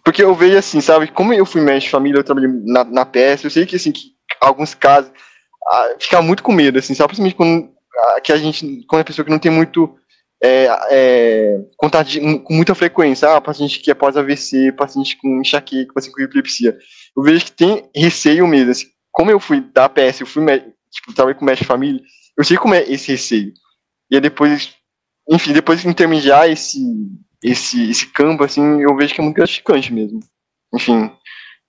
Porque 0.04 0.22
eu 0.22 0.34
vejo 0.34 0.58
assim, 0.58 0.80
sabe, 0.80 1.08
como 1.08 1.32
eu 1.32 1.46
fui 1.46 1.60
médico 1.60 1.87
de 1.87 1.90
família, 1.90 2.18
eu 2.18 2.24
trabalhei 2.24 2.50
na, 2.64 2.84
na 2.84 3.04
PS, 3.04 3.44
eu 3.44 3.50
sei 3.50 3.66
que 3.66 3.76
assim, 3.76 3.92
que 3.92 4.12
alguns 4.40 4.74
casos, 4.74 5.10
ah, 5.66 5.94
fica 5.98 6.20
muito 6.20 6.42
com 6.42 6.52
medo, 6.52 6.78
assim, 6.78 6.94
sabe, 6.94 7.08
principalmente 7.08 7.37
quando 7.37 7.74
ah, 7.96 8.20
que 8.20 8.32
a 8.32 8.37
gente, 8.37 8.84
quando 8.87 9.00
é 9.00 9.04
pessoa 9.04 9.24
que 9.24 9.30
não 9.30 9.38
tem 9.38 9.50
muito 9.50 9.96
é, 10.42 10.68
é, 10.90 11.60
contato 11.76 12.06
de, 12.08 12.20
com 12.20 12.52
muita 12.52 12.74
frequência. 12.74 13.34
Ah, 13.34 13.40
paciente 13.40 13.78
que 13.78 13.90
é 13.90 13.94
pós-AVC, 13.94 14.72
paciente 14.72 15.16
com 15.16 15.40
enxaqueca, 15.40 15.94
paciente 15.94 16.14
com 16.14 16.22
epilepsia. 16.22 16.76
Eu 17.16 17.22
vejo 17.22 17.46
que 17.46 17.52
tem 17.52 17.88
receio 17.96 18.46
mesmo. 18.46 18.72
Assim, 18.72 18.87
como 19.10 19.30
eu 19.30 19.40
fui 19.40 19.60
da 19.72 19.87
APS, 19.87 20.20
eu 20.20 20.26
fui 20.26 20.42
tipo, 20.94 21.12
trabalhei 21.12 21.38
com 21.38 21.46
de 21.46 21.64
família, 21.64 22.00
eu 22.37 22.44
sei 22.44 22.57
como 22.57 22.74
é 22.74 22.83
esse 22.83 23.12
receio. 23.12 23.52
E 24.11 24.16
aí 24.16 24.20
depois, 24.20 24.74
enfim, 25.28 25.52
depois 25.52 25.80
de 25.80 25.88
intermediar 25.88 26.48
esse, 26.48 26.80
esse, 27.42 27.90
esse 27.90 28.07
campo, 28.12 28.44
assim, 28.44 28.80
eu 28.80 28.96
vejo 28.96 29.14
que 29.14 29.20
é 29.20 29.24
muito 29.24 29.37
gratificante 29.37 29.92
mesmo. 29.92 30.20
Enfim, 30.72 31.11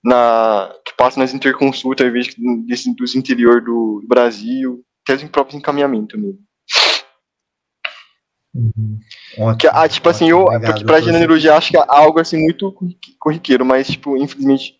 na, 0.04 0.72
que 0.84 0.94
passa 0.96 1.18
nas 1.18 1.34
interconsultas, 1.34 2.06
eu 2.06 2.12
vejo 2.12 2.30
que 2.30 2.66
desse, 2.66 2.94
dos 2.94 3.14
interior 3.14 3.60
do, 3.60 4.04
Brasil, 4.06 4.84
até 5.02 5.14
os 5.14 5.30
próprios 5.30 5.58
encaminhamento 5.58 6.18
mesmo. 6.18 6.38
Uhum. 8.54 8.98
Ótimo, 9.38 9.58
que, 9.58 9.66
ah, 9.66 9.88
tipo 9.88 10.08
assim, 10.08 10.32
ótimo, 10.32 10.38
assim, 10.48 10.50
eu, 10.50 10.56
obrigado, 10.56 10.72
porque 10.72 10.84
pra 10.84 11.00
genealogia 11.00 11.56
acho 11.56 11.70
que 11.70 11.76
é 11.76 11.84
algo 11.86 12.18
assim 12.18 12.38
muito 12.38 12.74
corriqueiro, 13.18 13.66
mas, 13.66 13.88
tipo, 13.88 14.16
infelizmente, 14.16 14.78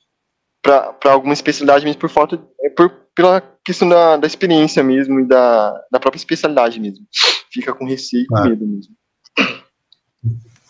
pra 0.62 0.96
alguma 1.04 1.34
especialidade 1.34 1.84
mesmo, 1.84 2.00
por 2.00 2.08
falta, 2.08 2.42
é 2.62 2.70
por, 2.70 2.90
pela 3.14 3.55
questão 3.66 3.88
da, 3.88 4.16
da 4.16 4.26
experiência 4.26 4.82
mesmo 4.82 5.20
e 5.20 5.26
da, 5.26 5.72
da 5.90 5.98
própria 5.98 6.18
especialidade 6.18 6.80
mesmo. 6.80 7.04
Fica 7.52 7.74
com 7.74 7.84
receio 7.84 8.22
e 8.22 8.26
claro. 8.26 8.50
medo 8.50 8.66
mesmo. 8.66 8.94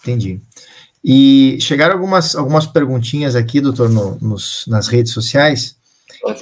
Entendi. 0.00 0.40
E 1.04 1.58
chegaram 1.60 1.94
algumas, 1.94 2.34
algumas 2.34 2.66
perguntinhas 2.66 3.36
aqui, 3.36 3.60
doutor, 3.60 3.88
no, 3.88 4.18
nos, 4.18 4.64
nas 4.66 4.88
redes 4.88 5.12
sociais, 5.12 5.76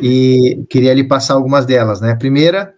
e 0.00 0.64
queria 0.70 0.94
lhe 0.94 1.04
passar 1.04 1.34
algumas 1.34 1.66
delas, 1.66 2.00
né? 2.00 2.12
A 2.12 2.16
primeira, 2.16 2.72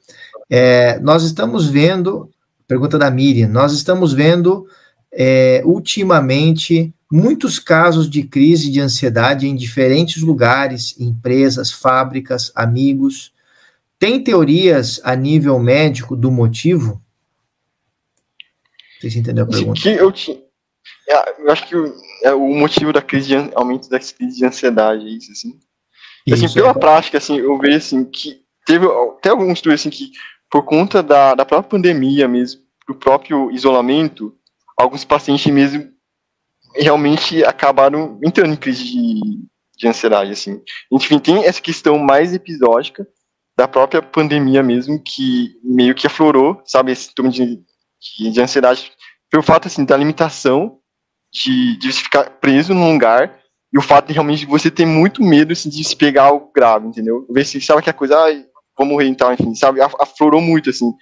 é, 0.50 0.98
nós 0.98 1.22
estamos 1.22 1.68
vendo 1.68 2.30
Pergunta 2.66 2.98
da 2.98 3.10
Miriam. 3.10 3.48
Nós 3.48 3.72
estamos 3.72 4.12
vendo 4.12 4.66
é, 5.12 5.62
ultimamente 5.64 6.92
muitos 7.10 7.60
casos 7.60 8.10
de 8.10 8.24
crise 8.24 8.70
de 8.70 8.80
ansiedade 8.80 9.46
em 9.46 9.54
diferentes 9.54 10.20
lugares, 10.22 10.98
empresas, 10.98 11.70
fábricas, 11.70 12.50
amigos. 12.56 13.32
Tem 13.98 14.22
teorias 14.22 15.00
a 15.04 15.14
nível 15.16 15.58
médico 15.58 16.14
do 16.14 16.30
motivo? 16.30 17.02
Você 19.00 19.18
entendeu 19.18 19.44
a 19.44 19.48
pergunta? 19.48 19.88
Eu, 19.88 20.12
é, 21.08 21.42
eu 21.42 21.50
acho 21.50 21.66
que 21.66 21.76
o, 21.76 21.94
é 22.22 22.32
o 22.34 22.54
motivo 22.54 22.92
da 22.92 23.00
crise 23.00 23.28
de 23.28 23.36
aumento 23.54 23.88
da 23.88 23.98
crise 23.98 24.36
de 24.36 24.44
ansiedade, 24.44 25.06
é 25.06 25.10
isso, 25.10 25.32
assim. 25.32 25.58
Isso, 26.26 26.44
assim, 26.44 26.54
pela 26.54 26.70
é. 26.70 26.74
prática, 26.74 27.18
assim, 27.18 27.38
eu 27.38 27.56
vejo 27.58 27.76
assim 27.76 28.04
que 28.04 28.42
teve 28.66 28.84
até 28.86 29.30
alguns 29.30 29.52
estudos 29.52 29.80
assim 29.80 29.90
que 29.90 30.10
por 30.50 30.64
conta 30.64 31.02
da, 31.02 31.34
da 31.34 31.44
própria 31.44 31.70
pandemia 31.70 32.26
mesmo, 32.26 32.62
do 32.86 32.94
próprio 32.94 33.50
isolamento, 33.50 34.36
alguns 34.76 35.04
pacientes 35.04 35.46
mesmo 35.52 35.88
realmente 36.74 37.44
acabaram 37.44 38.18
entrando 38.22 38.52
em 38.52 38.56
crise 38.56 38.84
de, 38.84 39.20
de 39.76 39.88
ansiedade, 39.88 40.32
assim. 40.32 40.60
Enfim, 40.90 41.18
tem 41.18 41.44
essa 41.44 41.60
questão 41.60 41.98
mais 41.98 42.34
episódica 42.34 43.06
da 43.56 43.66
própria 43.66 44.02
pandemia 44.02 44.62
mesmo, 44.62 45.02
que 45.02 45.58
meio 45.64 45.94
que 45.94 46.06
aflorou, 46.06 46.60
sabe, 46.64 46.92
esse 46.92 47.04
sintoma 47.04 47.30
de, 47.30 47.56
de, 48.18 48.30
de 48.30 48.40
ansiedade, 48.40 48.92
pelo 49.30 49.42
fato, 49.42 49.66
assim, 49.66 49.84
da 49.84 49.96
limitação 49.96 50.78
de, 51.32 51.78
de 51.78 51.92
você 51.92 52.02
ficar 52.02 52.30
preso 52.38 52.74
num 52.74 52.92
lugar 52.92 53.40
e 53.72 53.78
o 53.78 53.82
fato 53.82 54.08
de 54.08 54.12
realmente 54.12 54.46
você 54.46 54.70
ter 54.70 54.86
muito 54.86 55.22
medo 55.22 55.52
assim, 55.52 55.68
de 55.68 55.82
se 55.82 55.96
pegar 55.96 56.24
algo 56.24 56.50
grave, 56.54 56.86
entendeu? 56.86 57.26
Ver 57.30 57.44
se 57.44 57.60
sabe 57.60 57.82
que 57.82 57.90
a 57.90 57.94
coisa, 57.94 58.18
ai, 58.18 58.44
vou 58.76 58.86
morrer 58.86 59.08
e 59.08 59.14
tal, 59.14 59.32
enfim, 59.32 59.54
sabe? 59.54 59.80
Aflorou 59.80 60.40
muito, 60.40 60.70
assim. 60.70 60.92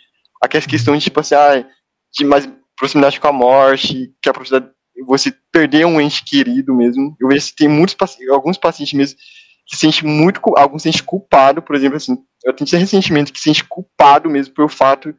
Aquela 0.43 0.65
questão 0.65 0.97
de, 0.97 1.05
tipo 1.05 1.21
assim, 1.21 1.35
ai, 1.35 1.67
de 2.13 2.25
mais 2.25 2.49
proximidade 2.77 3.21
com 3.21 3.29
a 3.29 3.33
morte, 3.33 4.13
que 4.23 4.29
a 4.29 4.33
proximidade 4.33 4.73
você 5.07 5.35
perder 5.53 5.85
um 5.85 6.01
ente 6.01 6.25
querido 6.25 6.73
mesmo. 6.73 7.17
Eu 7.21 7.29
vejo 7.29 7.47
que 7.49 7.57
tem 7.57 7.69
muitos 7.69 7.97
alguns 8.31 8.57
pacientes 8.57 8.95
mesmo 8.95 9.19
que 9.67 9.77
se 9.77 9.81
sente 9.81 10.05
muito, 10.05 10.41
alguns 10.57 10.83
se 10.83 10.93
sente 10.93 11.03
culpado, 11.03 11.63
por 11.63 11.75
exemplo, 11.75 11.97
assim, 11.97 12.17
eu 12.45 12.53
tenho 12.53 12.67
esse 12.67 12.77
ressentimento 12.77 13.33
que 13.33 13.39
se 13.39 13.45
sente 13.45 13.65
culpado 13.65 14.29
mesmo 14.29 14.55
pelo 14.55 14.69
fato 14.69 15.15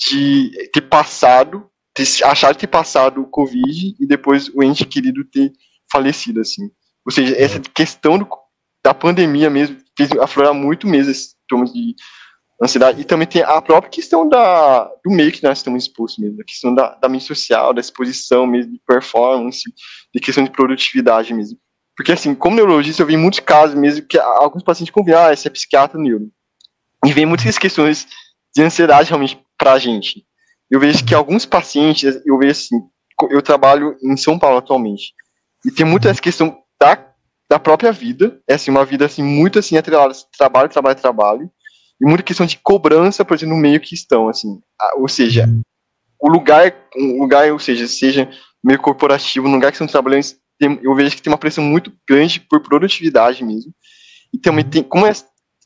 de 0.00 0.50
ter 0.72 0.82
passado, 0.82 1.68
ter, 1.94 2.06
achar 2.24 2.54
ter 2.56 2.66
passado 2.66 3.20
o 3.20 3.26
Covid 3.26 3.94
e 4.00 4.06
depois 4.06 4.48
o 4.48 4.62
ente 4.62 4.84
querido 4.84 5.24
ter 5.24 5.52
falecido, 5.92 6.40
assim. 6.40 6.70
Ou 7.06 7.12
seja, 7.12 7.36
essa 7.36 7.60
questão 7.60 8.18
do, 8.18 8.26
da 8.84 8.94
pandemia 8.94 9.50
mesmo 9.50 9.76
fez 9.96 10.10
aflorar 10.12 10.54
muito 10.54 10.86
mesmo 10.86 11.10
esse 11.10 11.34
sintoma 11.34 11.66
de 11.66 11.94
ansiedade. 12.62 13.00
E 13.00 13.04
também 13.04 13.26
tem 13.26 13.42
a 13.42 13.60
própria 13.60 13.90
questão 13.90 14.28
da, 14.28 14.84
do 15.04 15.10
meio 15.10 15.30
que 15.30 15.42
nós 15.42 15.58
estamos 15.58 15.84
expostos 15.84 16.22
mesmo, 16.22 16.40
a 16.40 16.44
questão 16.44 16.74
da, 16.74 16.94
da 16.94 17.08
mente 17.08 17.24
social, 17.24 17.74
da 17.74 17.80
exposição 17.80 18.46
mesmo, 18.46 18.72
de 18.72 18.80
performance, 18.86 19.62
de 20.12 20.20
questão 20.20 20.42
de 20.42 20.50
produtividade 20.50 21.32
mesmo. 21.34 21.58
Porque, 21.96 22.12
assim, 22.12 22.34
como 22.34 22.56
neurologista, 22.56 23.02
eu 23.02 23.06
vi 23.06 23.16
muitos 23.16 23.40
casos 23.40 23.76
mesmo 23.76 24.06
que 24.06 24.18
alguns 24.18 24.62
pacientes 24.62 24.92
convidam, 24.92 25.24
ah, 25.24 25.32
esse 25.32 25.46
é 25.46 25.50
psiquiatra 25.50 25.98
neuro. 25.98 26.28
E 27.04 27.12
vem 27.12 27.26
muitas 27.26 27.58
questões 27.58 28.06
de 28.54 28.62
ansiedade 28.62 29.08
realmente 29.08 29.38
pra 29.58 29.78
gente. 29.78 30.24
Eu 30.70 30.80
vejo 30.80 31.04
que 31.04 31.14
alguns 31.14 31.46
pacientes, 31.46 32.20
eu 32.26 32.38
vejo 32.38 32.52
assim, 32.52 32.76
eu 33.30 33.42
trabalho 33.42 33.96
em 34.02 34.16
São 34.16 34.38
Paulo 34.38 34.58
atualmente, 34.58 35.12
e 35.64 35.70
tem 35.70 35.86
muita 35.86 36.08
essa 36.08 36.20
questão 36.20 36.58
da, 36.80 36.98
da 37.48 37.58
própria 37.58 37.92
vida, 37.92 38.40
é 38.48 38.54
assim, 38.54 38.70
uma 38.70 38.84
vida 38.84 39.06
assim, 39.06 39.22
muito 39.22 39.58
assim, 39.58 39.76
atrelada, 39.76 40.14
trabalho, 40.36 40.68
trabalho, 40.68 41.00
trabalho, 41.00 41.50
e 42.00 42.06
muita 42.06 42.24
questão 42.24 42.44
de 42.44 42.58
cobrança, 42.58 43.24
por 43.24 43.34
exemplo, 43.34 43.54
no 43.54 43.60
meio 43.60 43.80
que 43.80 43.94
estão, 43.94 44.28
assim, 44.28 44.60
ou 44.96 45.08
seja, 45.08 45.48
o 46.20 46.28
lugar, 46.28 46.74
um 46.96 47.20
lugar, 47.20 47.50
ou 47.52 47.58
seja, 47.58 47.86
seja 47.86 48.28
meio 48.62 48.80
corporativo, 48.80 49.46
no 49.46 49.54
lugar 49.54 49.70
que 49.70 49.76
estão 49.76 49.86
trabalhando, 49.86 50.24
eu 50.60 50.94
vejo 50.94 51.16
que 51.16 51.22
tem 51.22 51.32
uma 51.32 51.38
pressão 51.38 51.64
muito 51.64 51.92
grande 52.08 52.40
por 52.40 52.60
produtividade 52.60 53.44
mesmo, 53.44 53.72
e 54.32 54.38
também 54.38 54.64
tem, 54.64 54.82
como 54.82 55.06
é, 55.06 55.12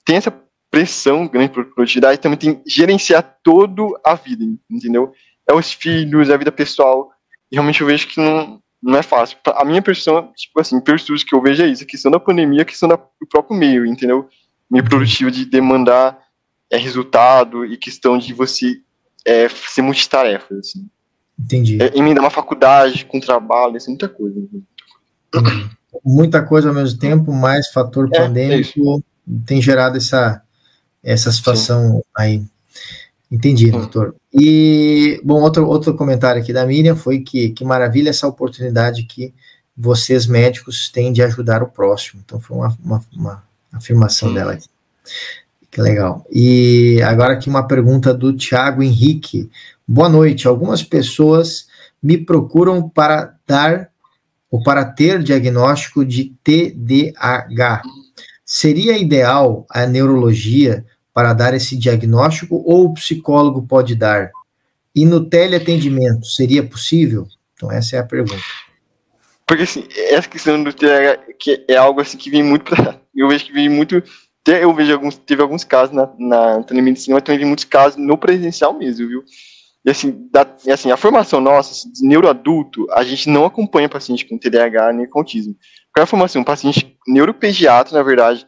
tem 0.05 0.17
essa 0.17 0.33
pressão 0.71 1.27
grande 1.27 1.53
por 1.53 1.65
produtividade, 1.67 2.21
também 2.21 2.39
tem 2.39 2.55
que 2.55 2.71
gerenciar 2.71 3.39
toda 3.43 3.83
a 4.05 4.15
vida, 4.15 4.45
entendeu? 4.71 5.13
É 5.49 5.55
os 5.55 5.73
filhos, 5.73 6.29
é 6.29 6.35
a 6.35 6.37
vida 6.37 6.53
pessoal, 6.53 7.11
e 7.51 7.57
realmente 7.57 7.81
eu 7.81 7.87
vejo 7.87 8.07
que 8.09 8.21
não, 8.21 8.63
não 8.83 8.99
é 8.99 9.03
fácil. 9.03 9.39
A 9.45 9.65
minha 9.65 9.83
percepção, 9.83 10.33
tipo 10.37 10.61
assim, 10.61 10.81
estudo 10.95 11.25
que 11.25 11.35
eu 11.35 11.43
vejo 11.43 11.63
é 11.63 11.67
isso, 11.67 11.83
a 11.83 11.87
questão 11.87 12.11
da 12.11 12.21
pandemia, 12.21 12.63
a 12.63 12.67
questão 12.67 12.89
do 12.89 12.99
próprio 13.29 13.57
meio, 13.57 13.87
entendeu? 13.87 14.29
Meio 14.71 14.85
produtivo 14.85 15.31
de 15.31 15.45
demandar 15.45 16.19
é, 16.71 16.77
resultado 16.77 17.65
e 17.65 17.77
questão 17.77 18.19
de 18.19 18.35
você 18.35 18.81
é, 19.27 19.49
ser 19.49 19.83
multitarefa, 19.83 20.55
assim. 20.55 20.89
Entendi. 21.39 21.79
É, 21.81 21.97
emendar 21.97 22.25
uma 22.25 22.31
faculdade 22.31 23.05
com 23.05 23.21
trabalho, 23.21 23.77
assim, 23.77 23.91
muita 23.91 24.09
coisa. 24.09 24.39
Uhum. 24.39 24.63
Muita 26.05 26.43
coisa 26.43 26.69
ao 26.69 26.75
mesmo 26.75 26.99
tempo, 26.99 27.33
mais 27.33 27.69
fator 27.69 28.09
é, 28.13 28.19
pandêmico 28.19 29.03
tem 29.45 29.61
gerado 29.61 29.97
essa, 29.97 30.43
essa 31.03 31.31
situação 31.31 31.97
Sim. 31.97 32.03
aí. 32.17 32.43
Entendi, 33.31 33.67
Sim. 33.67 33.73
doutor. 33.73 34.15
E, 34.33 35.21
bom, 35.23 35.43
outro, 35.43 35.67
outro 35.67 35.95
comentário 35.95 36.41
aqui 36.41 36.53
da 36.53 36.65
Miriam 36.65 36.97
foi 36.97 37.21
que, 37.21 37.51
que 37.51 37.65
maravilha 37.65 38.11
essa 38.11 38.27
oportunidade 38.27 39.03
que 39.05 39.35
vocês 39.77 40.27
médicos 40.27 40.89
têm 40.89 41.13
de 41.13 41.23
ajudar 41.23 41.63
o 41.63 41.69
próximo. 41.69 42.23
Então, 42.25 42.41
foi 42.41 42.57
uma, 42.57 42.77
uma, 42.83 43.05
uma 43.15 43.45
afirmação 43.73 44.29
Sim. 44.29 44.35
dela 44.35 44.53
aqui. 44.53 44.69
Que 45.71 45.83
legal. 45.83 46.27
E 46.33 47.01
agora 47.03 47.35
aqui 47.35 47.49
uma 47.49 47.67
pergunta 47.67 48.15
do 48.15 48.33
Tiago 48.33 48.83
Henrique. 48.83 49.51
Boa 49.87 50.09
noite. 50.09 50.49
Algumas 50.49 50.83
pessoas 50.83 51.69
me 52.03 52.17
procuram 52.17 52.89
para 52.89 53.35
dar 53.47 53.91
ou 54.51 54.63
para 54.63 54.85
ter 54.85 55.23
diagnóstico 55.23 56.05
de 56.05 56.33
TDAH. 56.43 57.83
Seria 58.45 58.97
ideal 58.97 59.67
a 59.71 59.87
neurologia 59.87 60.85
para 61.13 61.33
dar 61.33 61.53
esse 61.55 61.77
diagnóstico 61.77 62.63
ou 62.65 62.87
o 62.87 62.95
psicólogo 62.95 63.67
pode 63.67 63.95
dar? 63.95 64.31
E 64.95 65.05
no 65.05 65.29
teleatendimento, 65.29 66.27
seria 66.27 66.63
possível? 66.63 67.27
Então, 67.55 67.71
essa 67.71 67.97
é 67.97 67.99
a 67.99 68.05
pergunta. 68.05 68.43
Porque, 69.47 69.65
assim, 69.65 69.87
essa 70.11 70.29
questão 70.29 70.63
do 70.63 70.73
TDAH 70.73 71.19
que 71.39 71.65
é 71.69 71.77
algo 71.77 72.01
assim 72.01 72.19
que 72.19 72.31
vem 72.31 72.43
muito 72.43 72.65
pra, 72.65 73.01
Eu 73.15 73.29
vejo 73.29 73.45
que 73.45 73.53
vem 73.53 73.69
muito. 73.69 74.03
Eu 74.47 74.75
vejo 74.75 74.93
alguns. 74.93 75.17
Teve 75.19 75.43
alguns 75.43 75.65
casos 75.65 75.95
na, 75.95 76.09
na 76.19 76.63
telemedicina, 76.63 77.15
mas 77.15 77.23
também 77.23 77.41
vi 77.41 77.45
muitos 77.45 77.65
casos 77.65 77.99
no 77.99 78.17
presencial 78.17 78.73
mesmo, 78.73 79.09
viu? 79.09 79.25
E 79.85 79.91
assim, 79.91 80.29
da, 80.31 80.47
e 80.67 80.73
assim, 80.73 80.91
a 80.91 80.97
formação 80.97 81.41
nossa 81.41 81.73
assim, 81.73 81.93
de 81.93 82.07
neuroadulto, 82.07 82.87
a 82.93 83.05
gente 83.05 83.29
não 83.29 83.45
acompanha 83.45 83.89
paciente 83.89 84.27
com 84.27 84.39
TDAH 84.39 84.93
nem 84.93 85.09
com 85.09 85.19
autismo. 85.19 85.57
Qual 85.93 86.03
é 86.03 86.05
a 86.05 86.07
formação? 86.07 86.43
Um 86.43 86.45
paciente 86.45 86.97
neuropediatra, 87.07 87.97
na 87.97 88.03
verdade, 88.03 88.47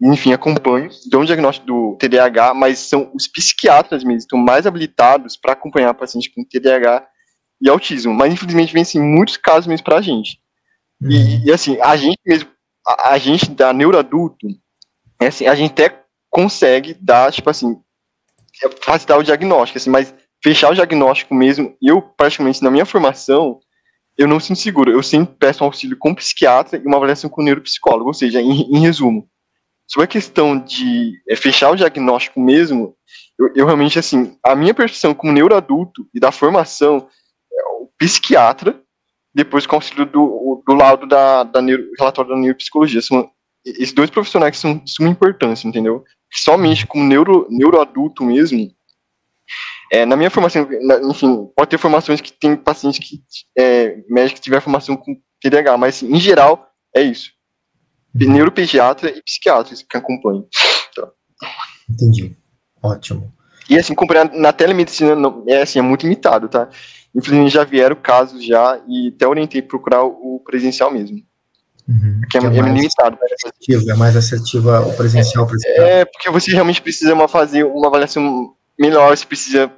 enfim, 0.00 0.32
acompanho, 0.32 0.90
dão 1.10 1.20
um 1.20 1.24
diagnóstico 1.24 1.66
do 1.66 1.96
TDAH, 1.96 2.54
mas 2.54 2.80
são 2.80 3.10
os 3.14 3.28
psiquiatras 3.28 4.02
mesmo, 4.02 4.18
estão 4.18 4.38
mais 4.38 4.66
habilitados 4.66 5.36
para 5.36 5.52
acompanhar 5.52 5.94
pacientes 5.94 6.32
com 6.34 6.44
TDAH 6.44 7.06
e 7.60 7.68
autismo. 7.68 8.12
Mas, 8.12 8.32
infelizmente, 8.32 8.72
vem, 8.72 8.82
assim, 8.82 9.00
muitos 9.00 9.36
casos 9.36 9.68
mesmo 9.68 9.84
para 9.84 9.98
a 9.98 10.02
gente. 10.02 10.40
Uhum. 11.00 11.10
E, 11.10 11.46
e, 11.46 11.52
assim, 11.52 11.78
a 11.80 11.96
gente 11.96 12.18
mesmo, 12.26 12.50
a, 12.86 13.10
a, 13.10 13.18
gente 13.18 13.48
da 13.50 13.72
neuroadulto, 13.72 14.48
é 15.20 15.28
assim, 15.28 15.46
a 15.46 15.54
gente 15.54 15.70
até 15.70 16.02
consegue 16.28 16.94
dar, 16.94 17.30
tipo 17.32 17.48
assim, 17.48 17.80
facilitar 18.80 19.18
o 19.18 19.22
diagnóstico, 19.22 19.78
assim, 19.78 19.90
mas 19.90 20.12
fechar 20.42 20.70
o 20.70 20.74
diagnóstico 20.74 21.34
mesmo, 21.34 21.76
eu, 21.80 22.02
praticamente, 22.02 22.62
na 22.62 22.70
minha 22.70 22.86
formação, 22.86 23.60
eu 24.16 24.26
não 24.28 24.40
sinto 24.40 24.60
seguro. 24.60 24.90
Eu 24.90 25.02
sempre 25.02 25.34
peço 25.38 25.62
um 25.62 25.66
auxílio 25.66 25.96
com 25.96 26.14
psiquiatra 26.14 26.78
e 26.78 26.86
uma 26.86 26.96
avaliação 26.96 27.30
com 27.30 27.42
neuropsicólogo, 27.42 28.08
ou 28.08 28.14
seja, 28.14 28.40
em, 28.40 28.62
em 28.74 28.80
resumo, 28.80 29.28
Sobre 29.92 30.04
a 30.04 30.08
questão 30.08 30.58
de 30.58 31.20
é, 31.28 31.36
fechar 31.36 31.70
o 31.70 31.76
diagnóstico 31.76 32.40
mesmo, 32.40 32.96
eu, 33.38 33.52
eu, 33.54 33.66
realmente, 33.66 33.98
assim, 33.98 34.38
a 34.42 34.54
minha 34.54 34.72
percepção 34.72 35.12
como 35.12 35.34
neuroadulto 35.34 36.08
e 36.14 36.18
da 36.18 36.32
formação 36.32 37.08
é 37.52 37.62
o 37.78 37.90
psiquiatra, 37.98 38.80
depois 39.34 39.66
com 39.66 39.76
o 39.76 39.78
auxílio 39.78 40.06
do, 40.06 40.62
do 40.66 40.74
lado 40.74 41.06
da, 41.06 41.42
da 41.42 41.60
neuro, 41.60 41.90
relatório 41.98 42.30
da 42.30 42.40
neuropsicologia. 42.40 43.02
São, 43.02 43.30
esses 43.66 43.92
dois 43.92 44.08
profissionais 44.08 44.52
que 44.52 44.62
são 44.62 44.78
de 44.78 44.90
suma 44.90 45.10
importância, 45.10 45.68
entendeu? 45.68 46.04
Somente 46.32 46.86
como 46.86 47.04
neuro, 47.04 47.46
neuroadulto 47.50 48.24
mesmo, 48.24 48.70
é, 49.90 50.06
na 50.06 50.16
minha 50.16 50.30
formação, 50.30 50.68
na, 50.82 50.98
enfim, 51.02 51.46
pode 51.56 51.70
ter 51.70 51.78
formações 51.78 52.20
que 52.20 52.32
tem 52.32 52.56
pacientes 52.56 52.98
que, 52.98 53.22
é, 53.58 53.96
médicos 54.08 54.40
que 54.40 54.44
tiver 54.44 54.60
formação 54.60 54.96
com 54.96 55.16
TDAH, 55.40 55.76
mas 55.76 55.96
assim, 55.96 56.12
em 56.12 56.20
geral, 56.20 56.68
é 56.94 57.02
isso 57.02 57.30
neuropediatra 58.14 59.10
e 59.10 59.22
psiquiatra 59.22 59.74
que 59.88 59.96
acompanham. 59.96 60.46
Então. 60.90 61.10
Entendi. 61.88 62.36
Ótimo. 62.82 63.32
E 63.68 63.78
assim, 63.78 63.92
acompanhar 63.92 64.30
na 64.32 64.52
telemedicina 64.52 65.14
não, 65.14 65.44
é 65.48 65.62
assim, 65.62 65.78
é 65.78 65.82
muito 65.82 66.02
limitado, 66.02 66.48
tá? 66.48 66.68
Infelizmente 67.14 67.54
já 67.54 67.64
vieram 67.64 67.96
casos 67.96 68.44
já 68.44 68.80
e 68.88 69.12
até 69.14 69.26
orientei 69.26 69.62
procurar 69.62 70.02
o 70.04 70.42
presencial 70.44 70.90
mesmo. 70.90 71.18
Uhum, 71.88 72.20
que 72.30 72.38
é, 72.38 72.40
é, 72.40 72.44
é 72.44 72.62
mais 72.62 72.74
limitado. 72.74 73.16
Né? 73.20 73.26
Assertivo, 73.32 73.90
é 73.90 73.94
mais 73.94 74.16
assertiva 74.16 74.80
o 74.80 74.96
presencial. 74.96 75.48
É, 75.64 76.00
é, 76.00 76.04
porque 76.04 76.30
você 76.30 76.50
realmente 76.50 76.82
precisa 76.82 77.14
uma, 77.14 77.28
fazer 77.28 77.64
uma 77.64 77.88
avaliação 77.88 78.54
melhor, 78.82 79.16
você 79.16 79.24
precisa 79.24 79.72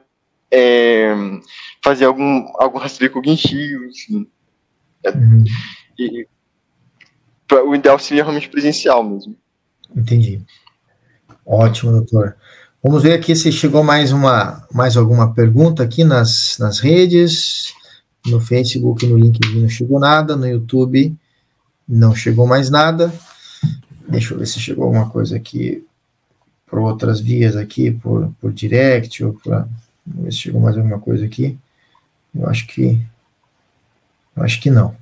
é, 0.50 1.14
fazer 1.82 2.06
algum, 2.06 2.46
algum 2.58 2.78
rastreio 2.78 3.12
cognitivo, 3.12 3.84
enfim. 3.84 4.26
Uhum. 5.04 5.44
E, 5.98 6.26
o 7.66 7.74
ideal 7.74 7.98
seria 7.98 8.22
realmente 8.22 8.48
presencial 8.48 9.04
mesmo. 9.04 9.36
Entendi. 9.94 10.40
Ótimo, 11.44 11.92
doutor. 11.92 12.36
Vamos 12.82 13.02
ver 13.02 13.12
aqui 13.12 13.36
se 13.36 13.52
chegou 13.52 13.84
mais 13.84 14.12
uma 14.12 14.66
mais 14.72 14.96
alguma 14.96 15.32
pergunta 15.32 15.82
aqui 15.82 16.02
nas, 16.02 16.56
nas 16.58 16.80
redes. 16.80 17.72
No 18.26 18.40
Facebook, 18.40 19.06
no 19.06 19.18
LinkedIn 19.18 19.60
não 19.60 19.68
chegou 19.68 20.00
nada. 20.00 20.34
No 20.34 20.48
YouTube 20.48 21.14
não 21.86 22.14
chegou 22.14 22.46
mais 22.46 22.70
nada. 22.70 23.12
Deixa 24.08 24.32
eu 24.32 24.38
ver 24.38 24.46
se 24.46 24.58
chegou 24.58 24.84
alguma 24.84 25.08
coisa 25.10 25.36
aqui 25.36 25.84
por 26.66 26.78
outras 26.78 27.20
vias 27.20 27.56
aqui, 27.56 27.90
por, 27.90 28.32
por 28.40 28.52
direct 28.52 29.22
ou 29.24 29.34
por. 29.34 29.66
Vamos 30.06 30.24
ver 30.24 30.32
se 30.32 30.38
chegou 30.38 30.60
mais 30.60 30.76
alguma 30.76 30.98
coisa 30.98 31.24
aqui. 31.24 31.58
Eu 32.34 32.48
acho 32.48 32.66
que. 32.66 33.00
Eu 34.36 34.42
acho 34.42 34.60
que 34.60 34.70
não. 34.70 34.94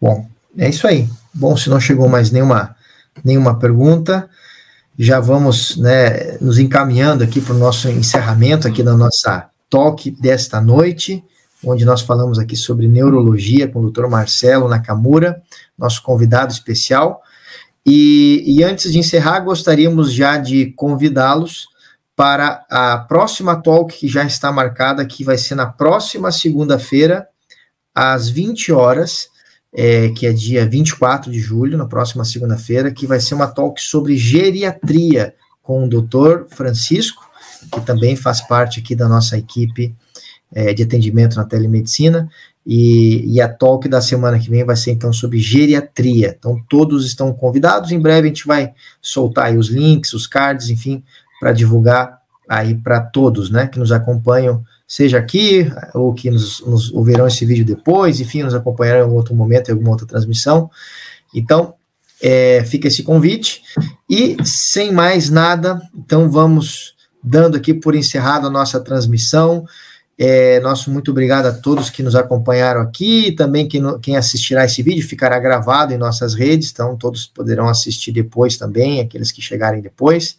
Bom, 0.00 0.28
é 0.58 0.68
isso 0.68 0.86
aí. 0.86 1.08
Bom, 1.32 1.56
se 1.56 1.68
não 1.68 1.78
chegou 1.78 2.08
mais 2.08 2.30
nenhuma, 2.30 2.74
nenhuma 3.24 3.58
pergunta, 3.58 4.28
já 4.98 5.20
vamos 5.20 5.76
né, 5.76 6.38
nos 6.40 6.58
encaminhando 6.58 7.22
aqui 7.22 7.40
para 7.40 7.54
o 7.54 7.58
nosso 7.58 7.88
encerramento 7.88 8.66
aqui 8.66 8.82
da 8.82 8.96
nossa 8.96 9.48
talk 9.68 10.10
desta 10.10 10.60
noite, 10.60 11.22
onde 11.64 11.84
nós 11.84 12.00
falamos 12.00 12.38
aqui 12.38 12.56
sobre 12.56 12.88
neurologia 12.88 13.68
com 13.68 13.80
o 13.80 13.90
Dr. 13.90 14.06
Marcelo 14.06 14.68
Nakamura, 14.68 15.42
nosso 15.78 16.02
convidado 16.02 16.52
especial. 16.52 17.22
E, 17.86 18.42
e 18.44 18.64
antes 18.64 18.90
de 18.90 18.98
encerrar, 18.98 19.40
gostaríamos 19.40 20.12
já 20.12 20.36
de 20.36 20.72
convidá-los 20.72 21.68
para 22.16 22.64
a 22.68 22.98
próxima 22.98 23.54
talk 23.62 23.96
que 23.96 24.08
já 24.08 24.24
está 24.24 24.50
marcada, 24.50 25.06
que 25.06 25.22
vai 25.22 25.38
ser 25.38 25.54
na 25.54 25.66
próxima 25.66 26.32
segunda-feira, 26.32 27.28
às 27.94 28.28
20 28.28 28.72
horas, 28.72 29.28
é, 29.72 30.08
que 30.08 30.26
é 30.26 30.32
dia 30.32 30.66
24 30.66 31.30
de 31.30 31.38
julho, 31.38 31.78
na 31.78 31.86
próxima 31.86 32.24
segunda-feira, 32.24 32.90
que 32.90 33.06
vai 33.06 33.20
ser 33.20 33.34
uma 33.34 33.46
talk 33.46 33.80
sobre 33.80 34.16
geriatria 34.16 35.34
com 35.62 35.84
o 35.84 35.88
doutor 35.88 36.46
Francisco, 36.50 37.24
que 37.70 37.80
também 37.82 38.16
faz 38.16 38.40
parte 38.40 38.80
aqui 38.80 38.96
da 38.96 39.08
nossa 39.08 39.36
equipe 39.36 39.94
é, 40.52 40.72
de 40.72 40.82
atendimento 40.82 41.36
na 41.36 41.44
telemedicina. 41.44 42.28
E, 42.66 43.34
e, 43.34 43.40
a 43.40 43.48
talk 43.48 43.88
da 43.88 44.00
semana 44.00 44.40
que 44.40 44.50
vem 44.50 44.64
vai 44.64 44.74
ser 44.74 44.90
então 44.90 45.12
sobre 45.12 45.38
geriatria. 45.38 46.34
Então 46.36 46.60
todos 46.68 47.06
estão 47.06 47.32
convidados. 47.32 47.92
Em 47.92 48.00
breve 48.00 48.26
a 48.26 48.28
gente 48.28 48.46
vai 48.46 48.72
soltar 49.00 49.56
os 49.56 49.68
links, 49.68 50.12
os 50.12 50.26
cards, 50.26 50.68
enfim, 50.68 51.04
para 51.38 51.52
divulgar 51.52 52.18
aí 52.48 52.74
para 52.74 53.00
todos, 53.00 53.50
né, 53.50 53.66
que 53.66 53.78
nos 53.78 53.90
acompanham, 53.90 54.64
seja 54.86 55.18
aqui 55.18 55.70
ou 55.94 56.14
que 56.14 56.30
nos, 56.30 56.60
nos 56.60 56.92
ouvirão 56.92 57.26
esse 57.26 57.44
vídeo 57.44 57.64
depois, 57.64 58.20
enfim, 58.20 58.42
nos 58.42 58.54
acompanharão 58.54 59.10
em 59.10 59.12
outro 59.12 59.34
momento, 59.34 59.68
em 59.68 59.72
alguma 59.72 59.90
outra 59.90 60.06
transmissão. 60.06 60.70
Então, 61.34 61.74
é, 62.22 62.64
fica 62.64 62.88
esse 62.88 63.02
convite. 63.02 63.62
E 64.08 64.36
sem 64.44 64.92
mais 64.92 65.28
nada, 65.28 65.80
então 65.94 66.30
vamos 66.30 66.94
dando 67.22 67.56
aqui 67.56 67.74
por 67.74 67.94
encerrado 67.94 68.46
a 68.46 68.50
nossa 68.50 68.80
transmissão. 68.80 69.66
É, 70.18 70.60
nosso 70.60 70.90
muito 70.90 71.10
obrigado 71.10 71.44
a 71.44 71.52
todos 71.52 71.90
que 71.90 72.02
nos 72.02 72.14
acompanharam 72.14 72.80
aqui, 72.80 73.32
também 73.32 73.68
quem, 73.68 73.82
quem 74.00 74.16
assistirá 74.16 74.64
esse 74.64 74.82
vídeo 74.82 75.06
ficará 75.06 75.38
gravado 75.38 75.92
em 75.92 75.98
nossas 75.98 76.32
redes, 76.32 76.70
então 76.72 76.96
todos 76.96 77.26
poderão 77.26 77.68
assistir 77.68 78.12
depois 78.12 78.56
também, 78.56 79.00
aqueles 79.00 79.30
que 79.30 79.42
chegarem 79.42 79.82
depois. 79.82 80.38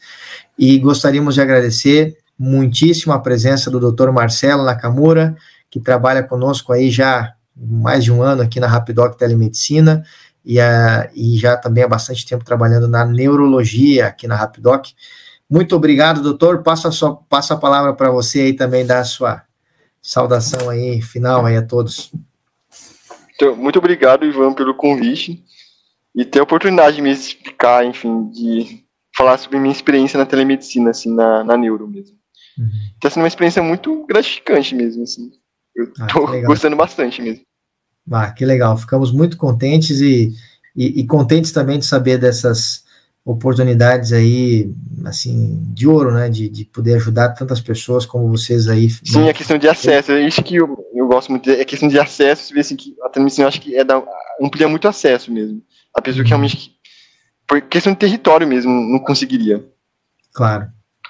E 0.58 0.80
gostaríamos 0.80 1.36
de 1.36 1.42
agradecer 1.42 2.18
muitíssimo 2.40 3.14
a 3.14 3.20
presença 3.20 3.70
do 3.70 3.92
Dr. 3.92 4.10
Marcelo 4.12 4.64
Nakamura, 4.64 5.36
que 5.70 5.80
trabalha 5.80 6.24
conosco 6.24 6.74
aí 6.74 6.90
já 6.90 7.34
mais 7.56 8.04
de 8.04 8.12
um 8.12 8.24
ano 8.24 8.42
aqui 8.42 8.60
na 8.60 8.68
Rapidoc 8.68 9.16
Telemedicina 9.16 10.04
e, 10.44 10.60
a, 10.60 11.10
e 11.14 11.38
já 11.38 11.56
também 11.56 11.84
há 11.84 11.88
bastante 11.88 12.26
tempo 12.26 12.44
trabalhando 12.44 12.88
na 12.88 13.06
neurologia 13.06 14.08
aqui 14.08 14.28
na 14.28 14.36
Rapidoc. 14.36 14.88
Muito 15.50 15.76
obrigado, 15.76 16.22
doutor. 16.22 16.64
Passo 16.64 16.88
a, 16.88 16.92
sua, 16.92 17.20
a 17.30 17.56
palavra 17.58 17.94
para 17.94 18.10
você 18.10 18.42
aí 18.42 18.54
também 18.54 18.86
dar 18.86 19.00
a 19.00 19.06
sua 19.06 19.47
saudação 20.08 20.70
aí 20.70 21.02
final 21.02 21.46
aí 21.46 21.58
a 21.58 21.62
todos. 21.62 22.14
Então, 23.36 23.58
muito 23.58 23.78
obrigado, 23.78 24.26
Ivan, 24.26 24.54
pelo 24.54 24.74
convite 24.74 25.44
e 26.16 26.24
ter 26.24 26.40
a 26.40 26.44
oportunidade 26.44 26.96
de 26.96 27.02
me 27.02 27.12
explicar, 27.12 27.86
enfim, 27.86 28.30
de 28.30 28.86
falar 29.16 29.38
sobre 29.38 29.60
minha 29.60 29.72
experiência 29.72 30.18
na 30.18 30.26
telemedicina, 30.26 30.92
assim, 30.92 31.14
na, 31.14 31.44
na 31.44 31.58
neuro 31.58 31.88
mesmo. 31.88 32.18
Uhum. 32.58 32.70
Tá 33.02 33.10
sendo 33.10 33.24
uma 33.24 33.28
experiência 33.28 33.62
muito 33.62 34.06
gratificante 34.08 34.74
mesmo, 34.74 35.04
assim. 35.04 35.30
Eu 35.76 35.92
ah, 36.00 36.08
tô 36.08 36.26
gostando 36.44 36.78
bastante 36.78 37.22
mesmo. 37.22 37.44
Ah, 38.10 38.32
que 38.32 38.46
legal. 38.46 38.78
Ficamos 38.78 39.12
muito 39.12 39.36
contentes 39.36 40.00
e, 40.00 40.34
e, 40.74 41.02
e 41.02 41.06
contentes 41.06 41.52
também 41.52 41.78
de 41.78 41.86
saber 41.86 42.18
dessas 42.18 42.87
oportunidades 43.28 44.14
aí, 44.14 44.74
assim, 45.06 45.62
de 45.74 45.86
ouro, 45.86 46.14
né, 46.14 46.30
de, 46.30 46.48
de 46.48 46.64
poder 46.64 46.96
ajudar 46.96 47.34
tantas 47.34 47.60
pessoas 47.60 48.06
como 48.06 48.30
vocês 48.30 48.70
aí. 48.70 48.90
Sim, 48.90 49.26
a 49.26 49.32
é 49.32 49.34
questão 49.34 49.58
de 49.58 49.68
acesso, 49.68 50.14
é 50.14 50.26
isso 50.26 50.42
que 50.42 50.56
eu, 50.56 50.78
eu 50.96 51.06
gosto 51.08 51.30
muito, 51.30 51.50
é 51.50 51.66
questão 51.66 51.90
de 51.90 52.00
acesso, 52.00 52.46
você 52.46 52.54
vê 52.54 52.62
assim, 52.62 52.78
que 52.78 52.96
a 53.04 53.10
transmissão 53.10 53.44
eu 53.44 53.50
acho 53.50 53.60
que 53.60 53.76
é 53.76 53.84
da, 53.84 54.02
amplia 54.42 54.70
muito 54.70 54.88
acesso 54.88 55.30
mesmo, 55.30 55.62
a 55.94 56.02
pessoa 56.02 56.24
que 56.24 56.30
realmente, 56.30 56.72
por 57.46 57.60
questão 57.64 57.92
de 57.92 58.00
território 58.00 58.48
mesmo, 58.48 58.72
não 58.72 59.00
conseguiria. 59.00 59.62
Claro, 60.34 60.68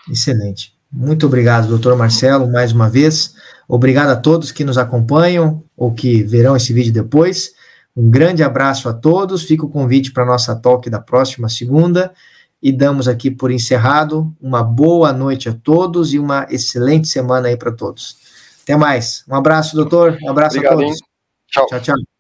excelente. 0.10 0.73
Muito 0.91 1.27
obrigado, 1.27 1.67
doutor 1.67 1.95
Marcelo, 1.95 2.51
mais 2.51 2.71
uma 2.71 2.89
vez. 2.89 3.36
Obrigado 3.67 4.10
a 4.10 4.15
todos 4.15 4.51
que 4.51 4.63
nos 4.63 4.80
acompanham 4.80 5.63
ou 5.75 5.93
que 5.93 6.23
verão 6.23 6.56
esse 6.56 6.73
vídeo 6.73 6.93
depois. 6.93 7.51
Um 7.97 8.12
grande 8.12 8.43
abraço 8.43 8.88
a 8.88 8.93
todos. 8.93 9.41
Fica 9.41 9.65
o 9.65 9.69
convite 9.69 10.12
para 10.12 10.21
a 10.21 10.27
nossa 10.27 10.55
talk 10.55 10.88
da 10.88 10.99
próxima 10.99 11.49
segunda. 11.49 12.13
E 12.62 12.71
damos 12.71 13.07
aqui 13.07 13.31
por 13.31 13.49
encerrado. 13.49 14.31
Uma 14.39 14.63
boa 14.63 15.12
noite 15.12 15.49
a 15.49 15.53
todos 15.53 16.13
e 16.13 16.19
uma 16.19 16.45
excelente 16.51 17.07
semana 17.07 17.47
aí 17.47 17.57
para 17.57 17.71
todos. 17.71 18.17
Até 18.62 18.77
mais. 18.77 19.23
Um 19.27 19.33
abraço, 19.33 19.75
doutor. 19.75 20.15
Um 20.21 20.29
abraço 20.29 20.57
Obrigado, 20.57 20.79
a 20.79 20.83
todos. 20.83 20.99
Tchau, 21.47 21.65
tchau. 21.67 21.79
tchau. 21.79 22.16